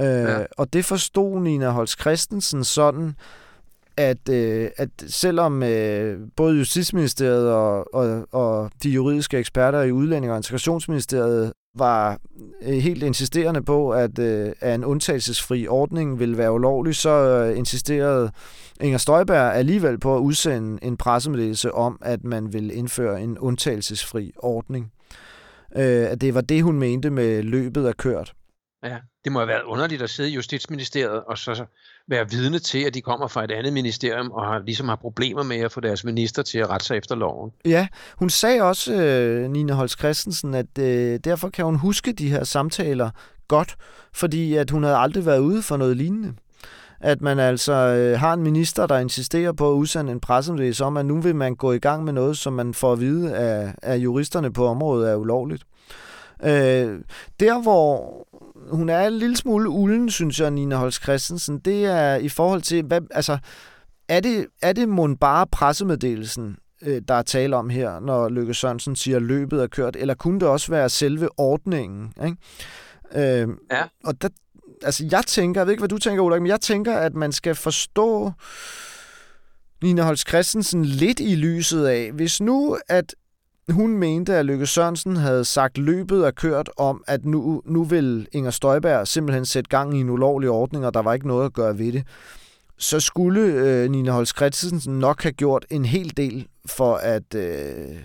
[0.01, 0.45] Øh, ja.
[0.57, 3.17] Og det forstod Nina Holst Christensen sådan,
[3.97, 10.31] at, øh, at selvom øh, både Justitsministeriet og, og, og de juridiske eksperter i Udlænding-
[10.31, 12.19] og Integrationsministeriet var
[12.63, 17.59] øh, helt insisterende på, at, øh, at en undtagelsesfri ordning ville være ulovlig, så øh,
[17.59, 18.31] insisterede
[18.81, 24.33] Inger Støjberg alligevel på at udsende en pressemeddelelse om, at man ville indføre en undtagelsesfri
[24.37, 24.93] ordning
[25.77, 28.35] øh, at det var det, hun mente med løbet af kørt.
[28.85, 31.65] Ja, det må have været underligt at sidde i Justitsministeriet og så
[32.09, 35.43] være vidne til, at de kommer fra et andet ministerium og har, ligesom har problemer
[35.43, 37.51] med at få deres minister til at rette sig efter loven.
[37.65, 42.31] Ja, hun sagde også, øh, Nina Holst Christensen, at øh, derfor kan hun huske de
[42.31, 43.11] her samtaler
[43.49, 43.77] godt,
[44.13, 46.35] fordi at hun havde aldrig været ude for noget lignende.
[47.01, 50.97] at man altså øh, har en minister, der insisterer på at udsende en pressemeddelelse om,
[50.97, 53.75] at nu vil man gå i gang med noget, som man får at vide af,
[53.83, 55.63] af juristerne på området er ulovligt.
[56.45, 57.01] Øh,
[57.41, 58.27] der, hvor
[58.71, 62.63] hun er en lille smule ulden, synes jeg, Nina Holst Christensen, det er i forhold
[62.63, 63.39] til, hvad, altså,
[64.09, 68.55] er det, er det mon bare pressemeddelelsen, øh, der er tale om her, når Løkke
[68.55, 72.13] Sørensen siger, at løbet er kørt, eller kunne det også være selve ordningen?
[72.25, 72.37] Ikke?
[73.13, 73.85] Øh, ja.
[74.05, 74.29] Og der,
[74.83, 77.33] altså jeg tænker, jeg ved ikke, hvad du tænker, Ulrik, men jeg tænker, at man
[77.33, 78.33] skal forstå
[79.83, 83.15] Nina Holst Christensen lidt i lyset af, hvis nu, at
[83.73, 88.29] hun mente, at Løkke Sørensen havde sagt, løbet er kørt om, at nu, nu vil
[88.33, 91.53] Inger Støjberg simpelthen sætte gang i en ulovlig ordning, og der var ikke noget at
[91.53, 92.05] gøre ved det.
[92.79, 97.97] Så skulle øh, Nina Holst Christensen nok have gjort en hel del for at øh,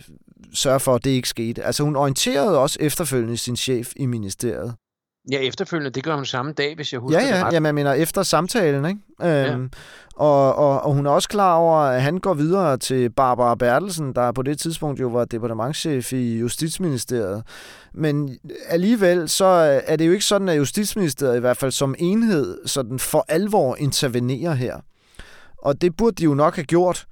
[0.53, 1.63] sørge for, at det ikke skete.
[1.63, 4.75] Altså hun orienterede også efterfølgende sin chef i ministeriet.
[5.31, 7.53] Ja, efterfølgende, det gør hun samme dag, hvis jeg husker ja, ja, det ret.
[7.53, 8.99] Ja, jeg mener efter samtalen, ikke?
[9.21, 9.67] Øhm, ja.
[10.15, 14.15] og, og, og hun er også klar over, at han går videre til Barbara Bertelsen,
[14.15, 17.43] der på det tidspunkt jo var departementchef i Justitsministeriet.
[17.93, 19.45] Men alligevel, så
[19.85, 23.75] er det jo ikke sådan, at Justitsministeriet i hvert fald som enhed sådan for alvor
[23.75, 24.75] intervenerer her.
[25.57, 27.05] Og det burde de jo nok have gjort,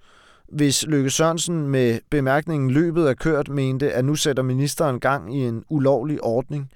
[0.51, 5.47] hvis Løkke Sørensen med bemærkningen løbet er kørt, mente, at nu sætter ministeren gang i
[5.47, 6.71] en ulovlig ordning.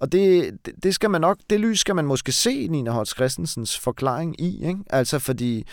[0.00, 3.78] Og det, det skal man nok, det lys skal man måske se Nina Holtz Christensens
[3.78, 4.80] forklaring i, ikke?
[4.90, 5.66] Altså fordi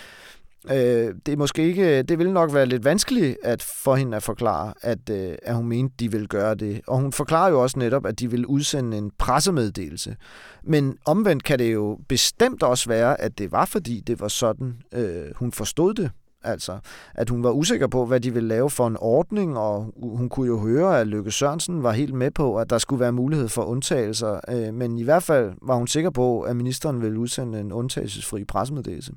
[0.71, 4.23] øh, det er måske ikke, det vil nok være lidt vanskeligt at for hende at
[4.23, 6.81] forklare, at, øh, at hun mente, de vil gøre det.
[6.87, 10.15] Og hun forklarer jo også netop, at de vil udsende en pressemeddelelse.
[10.63, 14.73] Men omvendt kan det jo bestemt også være, at det var fordi, det var sådan,
[14.93, 16.11] øh, hun forstod det.
[16.43, 16.79] Altså,
[17.13, 20.47] at hun var usikker på, hvad de ville lave for en ordning, og hun kunne
[20.47, 23.63] jo høre, at Løkke Sørensen var helt med på, at der skulle være mulighed for
[23.63, 24.39] undtagelser.
[24.49, 28.43] Øh, men i hvert fald var hun sikker på, at ministeren ville udsende en undtagelsesfri
[28.43, 29.13] pressemeddelelse.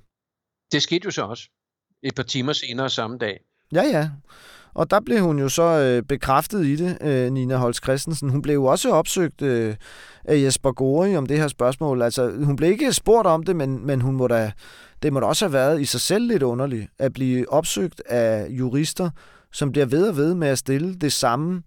[0.73, 1.49] Det skete jo så også
[2.03, 3.41] et par timer senere samme dag.
[3.73, 4.11] Ja, ja.
[4.77, 8.31] Og der blev hun jo så øh, bekræftet i det, øh, Nina Holst Christensen.
[8.31, 9.75] Hun blev jo også opsøgt øh,
[10.25, 12.03] af Jesper Gori om det her spørgsmål.
[12.03, 14.53] Altså, hun blev ikke spurgt om det, men, men hun må da
[15.03, 18.47] det må da også have været i sig selv lidt underligt at blive opsøgt af
[18.51, 19.11] jurister,
[19.53, 21.63] som bliver ved og ved med at stille det samme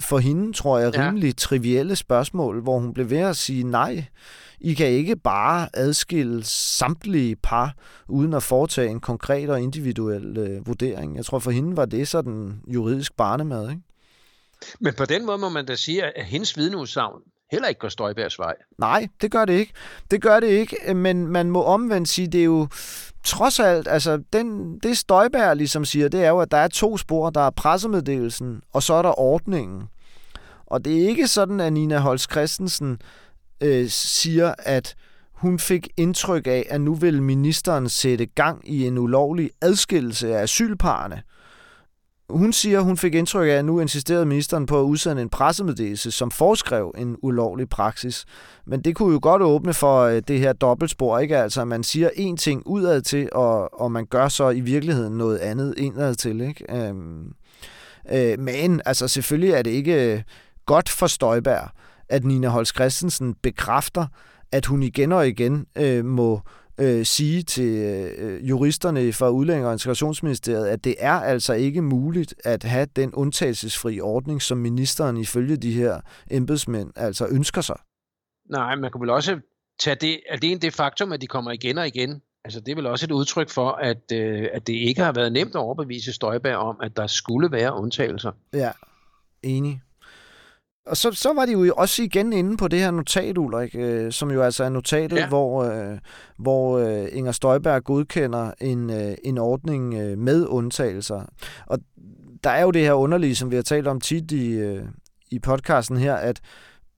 [0.00, 1.32] for hende, tror jeg, rimelig ja.
[1.38, 4.04] trivielle spørgsmål, hvor hun blev ved at sige nej.
[4.60, 7.74] I kan ikke bare adskille samtlige par,
[8.08, 11.16] uden at foretage en konkret og individuel øh, vurdering.
[11.16, 13.82] Jeg tror, for hende var det sådan juridisk barnemad, ikke?
[14.80, 18.38] Men på den måde må man da sige, at hendes vidneudsagn heller ikke går Støjbergs
[18.38, 18.54] vej.
[18.78, 19.72] Nej, det gør det ikke.
[20.10, 22.68] Det gør det ikke, men man må omvendt sige, det er jo
[23.24, 26.96] trods alt, altså den, det Støjberg ligesom siger, det er jo, at der er to
[26.96, 27.30] spor.
[27.30, 29.82] Der er pressemeddelelsen, og så er der ordningen.
[30.66, 32.98] Og det er ikke sådan, at Nina Holst Christensen
[33.60, 34.94] øh, siger, at
[35.32, 40.42] hun fik indtryk af, at nu vil ministeren sætte gang i en ulovlig adskillelse af
[40.42, 41.22] asylparerne.
[42.30, 46.10] Hun siger, hun fik indtryk af, at nu insisterede ministeren på at udsende en pressemeddelelse,
[46.10, 48.24] som foreskrev en ulovlig praksis.
[48.66, 51.38] Men det kunne jo godt åbne for øh, det her dobbeltspor, ikke?
[51.38, 55.38] Altså, man siger én ting udad til, og, og man gør så i virkeligheden noget
[55.38, 56.86] andet indad til, ikke?
[56.88, 57.32] Øhm,
[58.12, 60.22] øh, men altså, selvfølgelig er det ikke øh,
[60.66, 61.70] godt for Støjberg,
[62.08, 64.06] at Nina Holst Christensen bekræfter,
[64.52, 66.40] at hun igen og igen øh, må
[66.80, 67.72] øh, sige til
[68.18, 73.14] øh, juristerne fra Udlænding- og Integrationsministeriet, at det er altså ikke muligt at have den
[73.14, 77.76] undtagelsesfri ordning, som ministeren ifølge de her embedsmænd altså ønsker sig.
[78.50, 79.40] Nej, man kan vel også
[79.80, 82.86] tage det, alene det faktum, at de kommer igen og igen, altså det er vel
[82.86, 86.56] også et udtryk for, at, øh, at det ikke har været nemt at overbevise Støjberg
[86.56, 88.32] om, at der skulle være undtagelser.
[88.52, 88.70] Ja,
[89.42, 89.80] enig.
[90.88, 94.12] Og så, så var de jo også igen inde på det her notat, Ulrik, øh,
[94.12, 95.28] som jo altså er notatet, ja.
[95.28, 95.98] hvor, øh,
[96.38, 101.22] hvor øh, Inger Støjberg godkender en, øh, en ordning øh, med undtagelser.
[101.66, 101.78] Og
[102.44, 104.82] der er jo det her underlige, som vi har talt om tit i, øh,
[105.30, 106.40] i podcasten her, at,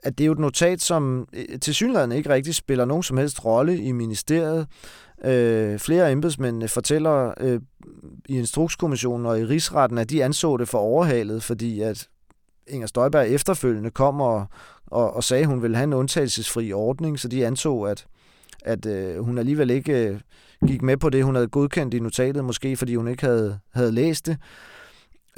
[0.02, 3.16] at det er jo et notat, som øh, til synligheden ikke rigtig spiller nogen som
[3.16, 4.66] helst rolle i ministeriet.
[5.24, 7.60] Øh, flere af embedsmændene fortæller øh,
[8.28, 12.08] i Instrukskommissionen og i Rigsretten, at de anså det for overhalet, fordi at
[12.70, 14.46] Inger Støjberg efterfølgende kom og,
[14.86, 18.06] og, og sagde, at hun ville have en undtagelsesfri ordning, så de antog, at,
[18.64, 20.20] at øh, hun alligevel ikke øh,
[20.66, 23.92] gik med på det, hun havde godkendt i notatet, måske fordi hun ikke havde, havde
[23.92, 24.36] læst det.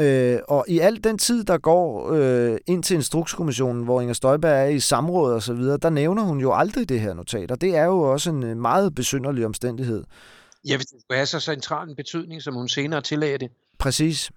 [0.00, 4.52] Øh, og i al den tid, der går øh, ind til Instrukskommissionen, hvor Inger Støjberg
[4.52, 7.60] er i samråd og så videre, der nævner hun jo aldrig det her notat, og
[7.60, 10.04] det er jo også en øh, meget besynderlig omstændighed.
[10.68, 13.50] Ja, hvis det skulle have så central en betydning, som hun senere tillagde det.
[13.78, 14.30] Præcis.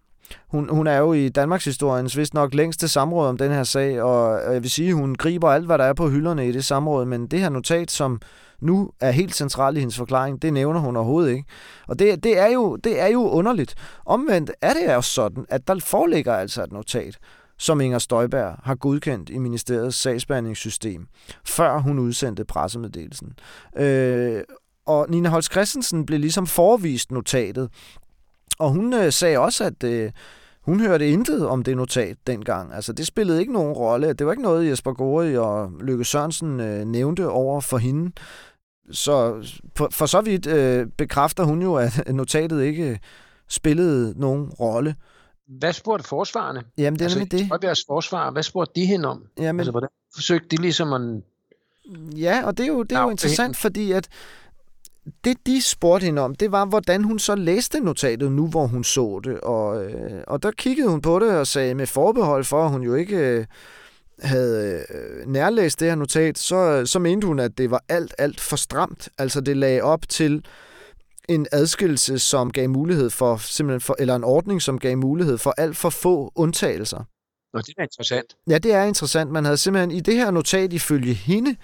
[0.47, 4.01] Hun, hun er jo i Danmarks historiens vist nok længste samråd om den her sag,
[4.01, 7.05] og jeg vil sige, hun griber alt, hvad der er på hylderne i det samråd,
[7.05, 8.21] men det her notat, som,
[8.59, 11.45] nu er helt centralt i hendes forklaring, det nævner hun overhovedet ikke.
[11.87, 13.75] Og det, det, er, jo, det er jo underligt.
[14.05, 17.17] Omvendt er det jo sådan, at der foreligger altså et notat,
[17.57, 21.07] som Inger Støjberg har godkendt i ministeriets sagsbehandlingssystem,
[21.45, 23.33] før hun udsendte pressemeddelelsen.
[23.77, 24.41] Øh,
[24.85, 27.69] og Nina Holst Christensen blev ligesom forvist notatet,
[28.59, 30.11] og hun øh, sagde også, at øh,
[30.61, 32.73] hun hørte intet om det notat dengang.
[32.73, 34.13] Altså, det spillede ikke nogen rolle.
[34.13, 38.11] Det var ikke noget, Jesper Gori og Lykke Sørensen øh, nævnte over for hende.
[38.91, 42.99] Så for, for så vidt øh, bekræfter hun jo, at notatet ikke
[43.49, 44.95] spillede nogen rolle.
[45.47, 46.63] Hvad spurgte forsvarerne?
[46.77, 47.83] Jamen, det er altså, nemlig det.
[47.87, 49.23] forsvar, hvad spurgte de hende om?
[49.39, 51.21] Jamen, altså, hvordan forsøgte de ligesom at...
[52.17, 54.07] Ja, og det er jo, det er jo interessant, fordi at
[55.23, 58.83] det, de spurgte hende om, det var, hvordan hun så læste notatet nu, hvor hun
[58.83, 59.39] så det.
[59.39, 62.83] Og, øh, og der kiggede hun på det og sagde med forbehold for, at hun
[62.83, 63.45] jo ikke øh,
[64.19, 68.41] havde øh, nærlæst det her notat, så, så mente hun, at det var alt, alt
[68.41, 69.09] for stramt.
[69.17, 70.45] Altså det lagde op til
[71.29, 75.53] en adskillelse, som gav mulighed for, simpelthen for, eller en ordning, som gav mulighed for
[75.57, 77.03] alt for få undtagelser.
[77.53, 78.35] Nå, det er interessant.
[78.49, 79.31] Ja, det er interessant.
[79.31, 81.55] Man havde simpelthen i det her notat ifølge hende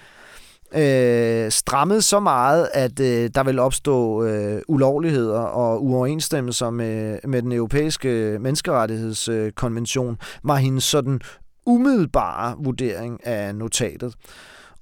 [0.76, 7.42] øh, strammet så meget, at øh, der vil opstå øh, ulovligheder og uoverensstemmelser med, med
[7.42, 11.22] den europæiske menneskerettighedskonvention, var hendes sådan
[11.66, 14.14] umiddelbare vurdering af notatet.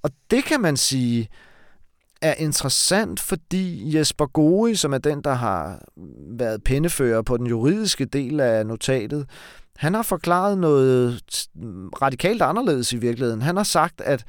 [0.03, 1.29] Og det kan man sige
[2.21, 5.81] er interessant, fordi Jesper Gori, som er den, der har
[6.37, 9.29] været pennefører på den juridiske del af notatet,
[9.77, 11.21] han har forklaret noget
[12.01, 13.41] radikalt anderledes i virkeligheden.
[13.41, 14.25] Han har sagt, at øh,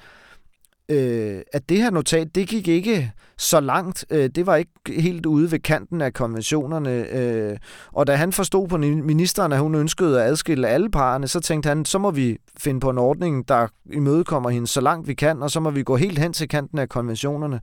[1.52, 4.04] at det her notat, det gik ikke så langt.
[4.10, 6.90] Øh, det var ikke helt ude ved kanten af konventionerne.
[6.90, 7.56] Øh,
[7.92, 11.68] og da han forstod på ministeren, at hun ønskede at adskille alle parerne, så tænkte
[11.68, 15.42] han, så må vi finde på en ordning, der imødekommer hende så langt vi kan,
[15.42, 17.60] og så må vi gå helt hen til kanten af konventionerne.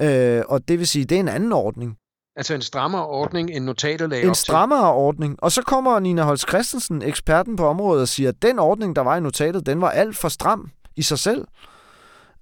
[0.00, 1.96] Øh, og det vil sige, det er en anden ordning.
[2.36, 5.42] Altså en strammere ordning, end notatet lagde En strammere ordning.
[5.42, 9.02] Og så kommer Nina Holst Christensen, eksperten på området, og siger, at den ordning, der
[9.02, 11.44] var i notatet, den var alt for stram i sig selv.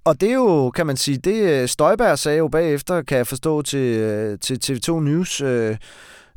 [0.07, 3.27] Og det er jo, kan man sige, det øh, Støjberg sagde jo bagefter, kan jeg
[3.27, 5.77] forstå til, øh, til TV2 News, øh,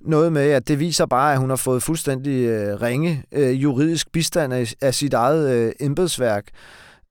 [0.02, 4.12] noget med, at det viser bare, at hun har fået fuldstændig øh, ringe øh, juridisk
[4.12, 6.48] bistand af, af sit eget øh, embedsværk.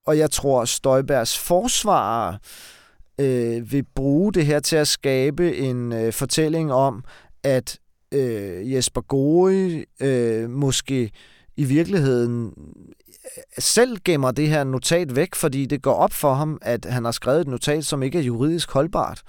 [0.05, 2.37] Og jeg tror, Støjbergs forsvarer
[3.19, 7.03] øh, vil bruge det her til at skabe en øh, fortælling om,
[7.43, 7.77] at
[8.13, 11.11] øh, Jesper Gori øh, måske
[11.57, 12.53] i virkeligheden
[13.57, 17.11] selv gemmer det her notat væk, fordi det går op for ham, at han har
[17.11, 19.21] skrevet et notat, som ikke er juridisk holdbart.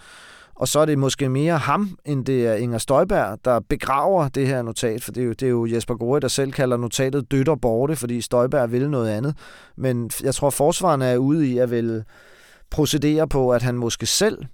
[0.55, 4.47] Og så er det måske mere ham, end det er Inger Støjberg, der begraver det
[4.47, 7.31] her notat, for det er jo, det er jo Jesper Gore, der selv kalder notatet
[7.31, 9.37] dødt og borte, fordi Støjberg vil noget andet.
[9.77, 12.05] Men jeg tror, forsvarerne er ude i at vil
[12.71, 14.45] procedere på, at han måske selv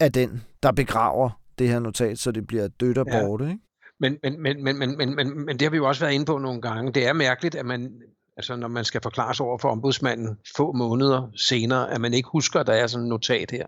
[0.00, 3.44] er den, der begraver det her notat, så det bliver dødt og borte.
[3.44, 3.60] Ikke?
[4.00, 6.24] Men, men, men, men, men, men, men, men det har vi jo også været inde
[6.24, 6.92] på nogle gange.
[6.92, 7.92] Det er mærkeligt, at man,
[8.36, 12.28] altså når man skal forklare sig over for ombudsmanden få måneder senere, at man ikke
[12.32, 13.66] husker, at der er sådan et notat her.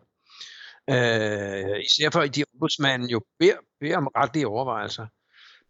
[0.90, 5.06] Øh, især for, at de ombudsmanden jo beder, beder om retlige overvejelser.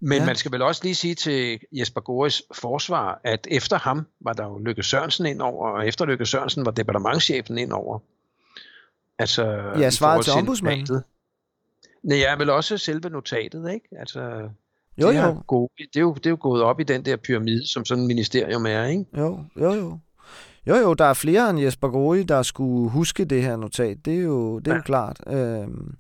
[0.01, 0.27] Men ja.
[0.27, 4.45] man skal vel også lige sige til Jesper Goris forsvar, at efter ham var der
[4.45, 7.99] jo Lykke Sørensen ind over, og efter Lykke Sørensen var departementchefen ind over.
[9.19, 9.45] Altså,
[9.79, 11.03] ja, svaret til ombudsmanden.
[12.03, 13.89] Nej, ja, vel også selve notatet, ikke?
[13.99, 14.49] Altså,
[14.99, 15.43] jo, det, jo.
[15.47, 18.05] Gået, det, er jo, det er jo gået op i den der pyramide, som sådan
[18.05, 19.05] et ministerium er, ikke?
[19.19, 19.99] Jo, jo, jo.
[20.67, 23.97] Jo, jo, der er flere end Jesper Gori, der skulle huske det her notat.
[24.05, 24.77] Det er jo, det er ja.
[24.77, 25.21] jo klart.
[25.27, 25.95] Øhm,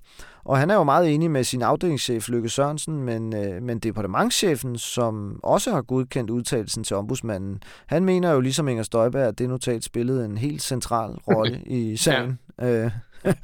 [0.45, 4.79] og han er jo meget enig med sin afdelingschef, Lykke Sørensen, men, øh, men departementchefen,
[4.79, 9.49] som også har godkendt udtalelsen til ombudsmanden, han mener jo ligesom Inger Støjberg, at det
[9.49, 12.39] notat spillede en helt central rolle i sagen.
[12.61, 12.85] ja.
[12.85, 12.91] Øh,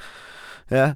[0.71, 0.93] ja.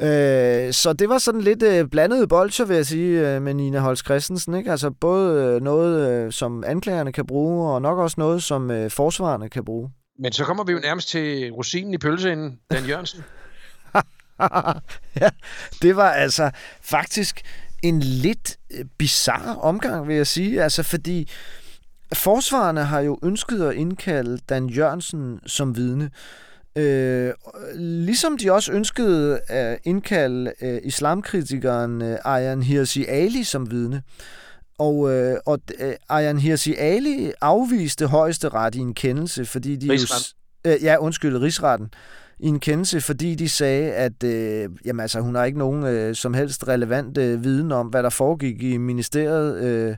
[0.00, 3.78] Øh, så det var sådan lidt øh, blandet bolcher, vil jeg sige, øh, med Nina
[3.78, 4.54] Holst Christensen.
[4.54, 4.70] Ikke?
[4.70, 8.90] Altså både øh, noget, øh, som anklagerne kan bruge, og nok også noget, som øh,
[8.90, 9.90] forsvarerne kan bruge.
[10.18, 13.24] Men så kommer vi jo nærmest til rosinen i pølseenden, Dan Jørgensen.
[15.20, 15.28] ja,
[15.82, 17.42] det var altså faktisk
[17.82, 20.62] en lidt øh, bizarre omgang, vil jeg sige.
[20.62, 21.30] Altså fordi
[22.12, 26.10] forsvarerne har jo ønsket at indkalde Dan Jørgensen som vidne.
[26.76, 27.32] Øh,
[27.74, 34.02] ligesom de også ønskede at indkalde øh, islamkritikeren øh, Ayan Hirsi Ali som vidne.
[34.78, 40.34] Og, øh, og øh, Ayan Hirsi Ali afviste højesteret i en kendelse, fordi de Rigsret.
[40.66, 40.70] jo...
[40.70, 41.90] Øh, ja, undskyld, rigsretten.
[42.38, 46.14] I en kendelse, fordi de sagde, at øh, jamen, altså, hun har ikke nogen øh,
[46.14, 49.96] som helst relevant øh, viden om, hvad der foregik i ministeriet, øh,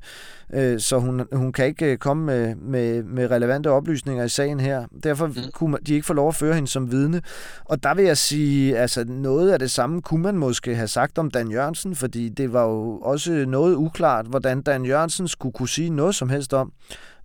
[0.53, 4.61] øh, så hun, hun kan ikke øh, komme med, med, med relevante oplysninger i sagen
[4.61, 4.85] her.
[5.05, 5.35] Derfor mm.
[5.53, 7.23] kunne de ikke få lov at føre hende som vidne.
[7.65, 11.19] Og der vil jeg sige, altså noget af det samme kunne man måske have sagt
[11.19, 15.69] om Dan Jørgensen, fordi det var jo også noget uklart, hvordan Dan Jørgensen skulle kunne
[15.69, 16.73] sige noget som helst om,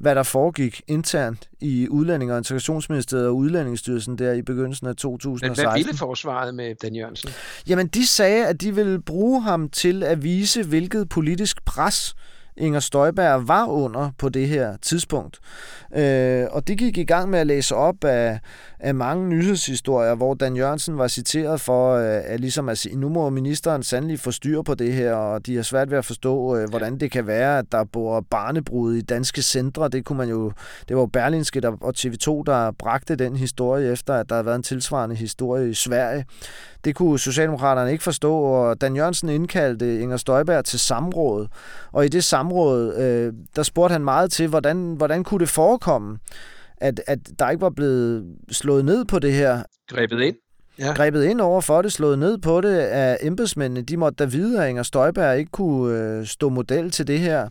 [0.03, 5.63] hvad der foregik internt i Udlænding- og Integrationsministeriet og Udlændingsstyrelsen der i begyndelsen af 2016.
[5.63, 7.29] Men hvad ville forsvaret med Dan Jørgensen?
[7.67, 12.15] Jamen, de sagde, at de ville bruge ham til at vise, hvilket politisk pres
[12.57, 15.39] Inger Støjberg var under på det her tidspunkt.
[15.95, 18.39] Øh, og det gik i gang med at læse op af,
[18.83, 23.09] af mange nyhedshistorier, hvor Dan Jørgensen var citeret for øh, at ligesom at sige, nu
[23.09, 26.57] må ministeren sandelig få styr på det her, og de har svært ved at forstå,
[26.57, 29.89] øh, hvordan det kan være, at der bor barnebrud i danske centre.
[29.89, 30.51] Det kunne man jo,
[30.87, 34.55] det var Berlinske der, og TV2, der bragte den historie efter, at der havde været
[34.55, 36.25] en tilsvarende historie i Sverige.
[36.85, 41.47] Det kunne Socialdemokraterne ikke forstå, og Dan Jørgensen indkaldte Inger Støjberg til samråd.
[41.91, 46.17] Og i det samråd, øh, der spurgte han meget til, hvordan, hvordan kunne det forekomme,
[46.83, 49.63] at, at der ikke var blevet slået ned på det her.
[49.89, 50.35] Grebet ind?
[50.79, 50.93] Ja.
[50.93, 53.81] Grebet ind over for det, slået ned på det af embedsmændene.
[53.81, 57.49] De måtte da vide, at Inger Støjberg ikke kunne øh, stå model til det her.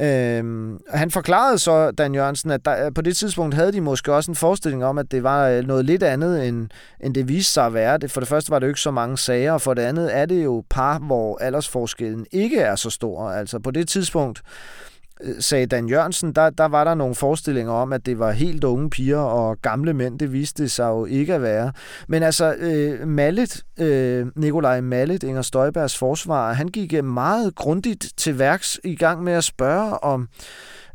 [0.00, 4.30] Øhm, han forklarede så, Dan Jørgensen, at der, på det tidspunkt havde de måske også
[4.30, 6.68] en forestilling om, at det var øh, noget lidt andet, end,
[7.00, 7.98] end det viste sig at være.
[7.98, 10.16] Det, for det første var det jo ikke så mange sager, og for det andet
[10.16, 13.30] er det jo par, hvor aldersforskellen ikke er så stor.
[13.30, 17.72] Altså på det tidspunkt Øh, Øh, sagde Dan Jørgensen, der, der var der nogle forestillinger
[17.72, 20.18] om, at det var helt unge piger og gamle mænd.
[20.18, 21.72] Det viste det sig jo ikke at være.
[22.08, 28.12] Men altså, øh, Mallet, øh, Nikolaj Mallet, Inger Støjbergs forsvar, han gik øh, meget grundigt
[28.16, 30.28] til værks i gang med at spørge om,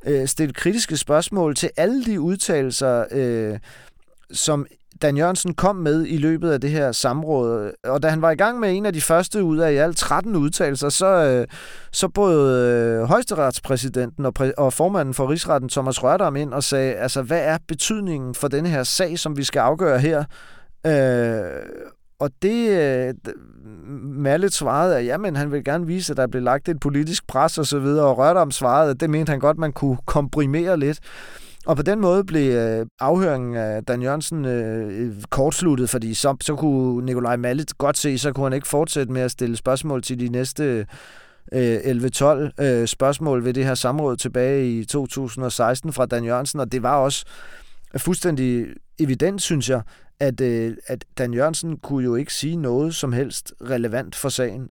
[0.06, 3.60] øh, stille kritiske spørgsmål til alle de udtalelser, øh,
[4.32, 4.66] som
[5.02, 7.72] Dan Jørgensen kom med i løbet af det her samråd.
[7.84, 9.98] Og da han var i gang med en af de første ud af i alt
[9.98, 11.48] 13 udtalelser, så, øh,
[11.92, 12.68] så både
[13.02, 17.42] øh, højesteretspræsidenten og, præ- og formanden for rigsretten, Thomas Rørdam, ind og sagde, altså hvad
[17.44, 20.24] er betydningen for denne her sag, som vi skal afgøre her?
[20.88, 21.42] Øh,
[22.20, 23.14] og det, øh,
[24.02, 27.58] Mallet svarede, at jamen, han vil gerne vise, at der blev lagt et politisk pres
[27.58, 31.00] og så videre, og Rørdam svarede, at det mente han godt, man kunne komprimere lidt.
[31.70, 36.56] Og på den måde blev øh, afhøringen af Dan Jørgensen øh, kortsluttet, fordi så, så
[36.56, 40.20] kunne Nikolaj Mallet godt se, så kunne han ikke fortsætte med at stille spørgsmål til
[40.20, 40.86] de næste
[41.52, 46.72] øh, 11-12 øh, spørgsmål ved det her samråd tilbage i 2016 fra Dan Jørgensen, og
[46.72, 47.26] det var også
[47.98, 48.68] fuldstændig
[49.00, 49.82] evident, synes jeg,
[50.20, 54.70] at, øh, at Dan Jørgensen kunne jo ikke sige noget som helst relevant for sagen.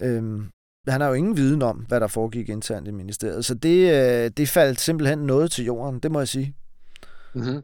[0.00, 0.46] Øhm,
[0.88, 3.44] han har jo ingen viden om, hvad der foregik internt i ministeriet.
[3.44, 6.54] Så det, øh, det faldt simpelthen noget til jorden, det må jeg sige.
[7.34, 7.62] Mm-hmm.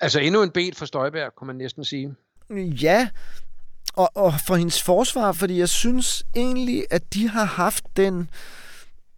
[0.00, 2.14] Altså endnu en bed for Støjberg, kunne man næsten sige.
[2.56, 3.08] Ja,
[3.94, 8.30] og, og for hendes forsvar, fordi jeg synes egentlig, at de har haft den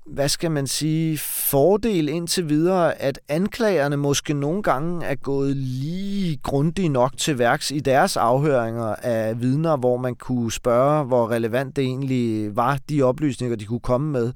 [0.06, 6.36] hvad skal man sige, fordel indtil videre, at anklagerne måske nogle gange er gået lige
[6.42, 11.76] grundigt nok til værks i deres afhøringer af vidner, hvor man kunne spørge, hvor relevant
[11.76, 14.32] det egentlig var, de oplysninger, de kunne komme med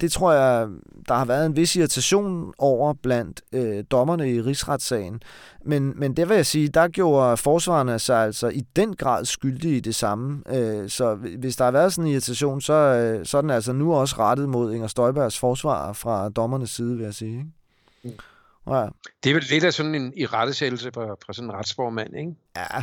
[0.00, 0.68] det tror jeg,
[1.08, 5.22] der har været en vis irritation over blandt øh, dommerne i rigsretssagen.
[5.64, 9.76] Men, men det vil jeg sige, der gjorde forsvarerne sig altså i den grad skyldige
[9.76, 10.42] i det samme.
[10.48, 13.72] Øh, så hvis der har været sådan en irritation, så, øh, så er den altså
[13.72, 17.46] nu også rettet mod Inger Støjbergs forsvar fra dommernes side, vil jeg sige.
[18.04, 18.16] Ikke?
[18.66, 18.72] Mm.
[18.72, 18.86] Ja.
[19.24, 22.34] Det er vel lidt af sådan en irettesættelse fra, fra sådan en retsformand, ikke?
[22.56, 22.82] Ja.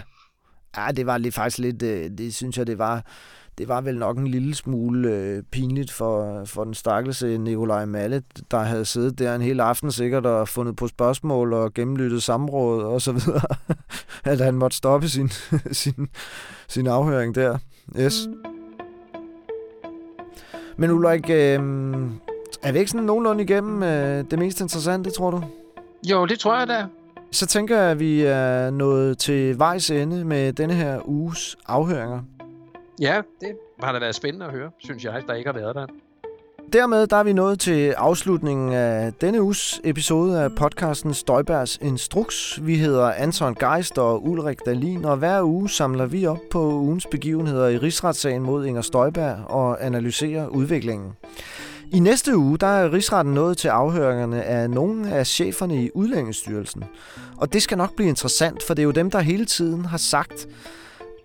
[0.77, 3.05] ja, det var lige faktisk lidt, øh, det synes jeg, det var
[3.57, 8.23] det var vel nok en lille smule øh, pinligt for, for den stakkelse Nikolaj Malle,
[8.51, 12.83] der havde siddet der en hel aften sikkert og fundet på spørgsmål og gennemlyttet samråd
[12.83, 13.55] og så videre,
[14.33, 15.29] at han måtte stoppe sin,
[15.71, 16.07] sin,
[16.67, 17.57] sin afhøring der.
[17.99, 18.27] Yes.
[20.77, 21.59] Men Ulrik, øh,
[22.63, 25.43] er vi ikke sådan nogenlunde igennem øh, det mest interessante, tror du?
[26.09, 26.85] Jo, det tror jeg da.
[27.31, 32.21] Så tænker jeg, at vi er nået til vejs ende med denne her uges afhøringer.
[33.03, 33.51] Ja, det
[33.83, 35.85] har da været spændende at høre, synes jeg, der ikke har været der.
[36.73, 42.59] Dermed der er vi nået til afslutningen af denne uges episode af podcasten Støjbergs Instruks.
[42.61, 47.07] Vi hedder Anton Geist og Ulrik Dalin, og hver uge samler vi op på ugens
[47.11, 51.11] begivenheder i rigsretssagen mod Inger Støjberg og analyserer udviklingen.
[51.91, 56.83] I næste uge der er rigsretten nået til afhøringerne af nogle af cheferne i Udlændingsstyrelsen.
[57.37, 59.97] Og det skal nok blive interessant, for det er jo dem, der hele tiden har
[59.97, 60.47] sagt,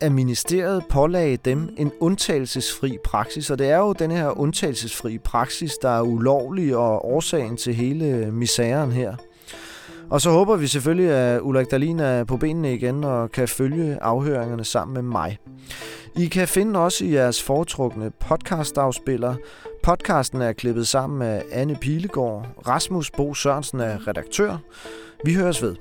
[0.00, 5.72] at ministeriet pålagde dem en undtagelsesfri praksis, og det er jo den her undtagelsesfri praksis,
[5.82, 9.14] der er ulovlig og årsagen til hele misæren her.
[10.10, 14.02] Og så håber vi selvfølgelig, at Ulrik Dahlin er på benene igen og kan følge
[14.02, 15.38] afhøringerne sammen med mig.
[16.16, 19.34] I kan finde os i jeres foretrukne podcastafspiller.
[19.82, 22.46] Podcasten er klippet sammen med Anne Pilegaard.
[22.68, 24.56] Rasmus Bo Sørensen er redaktør.
[25.24, 25.76] Vi høres ved.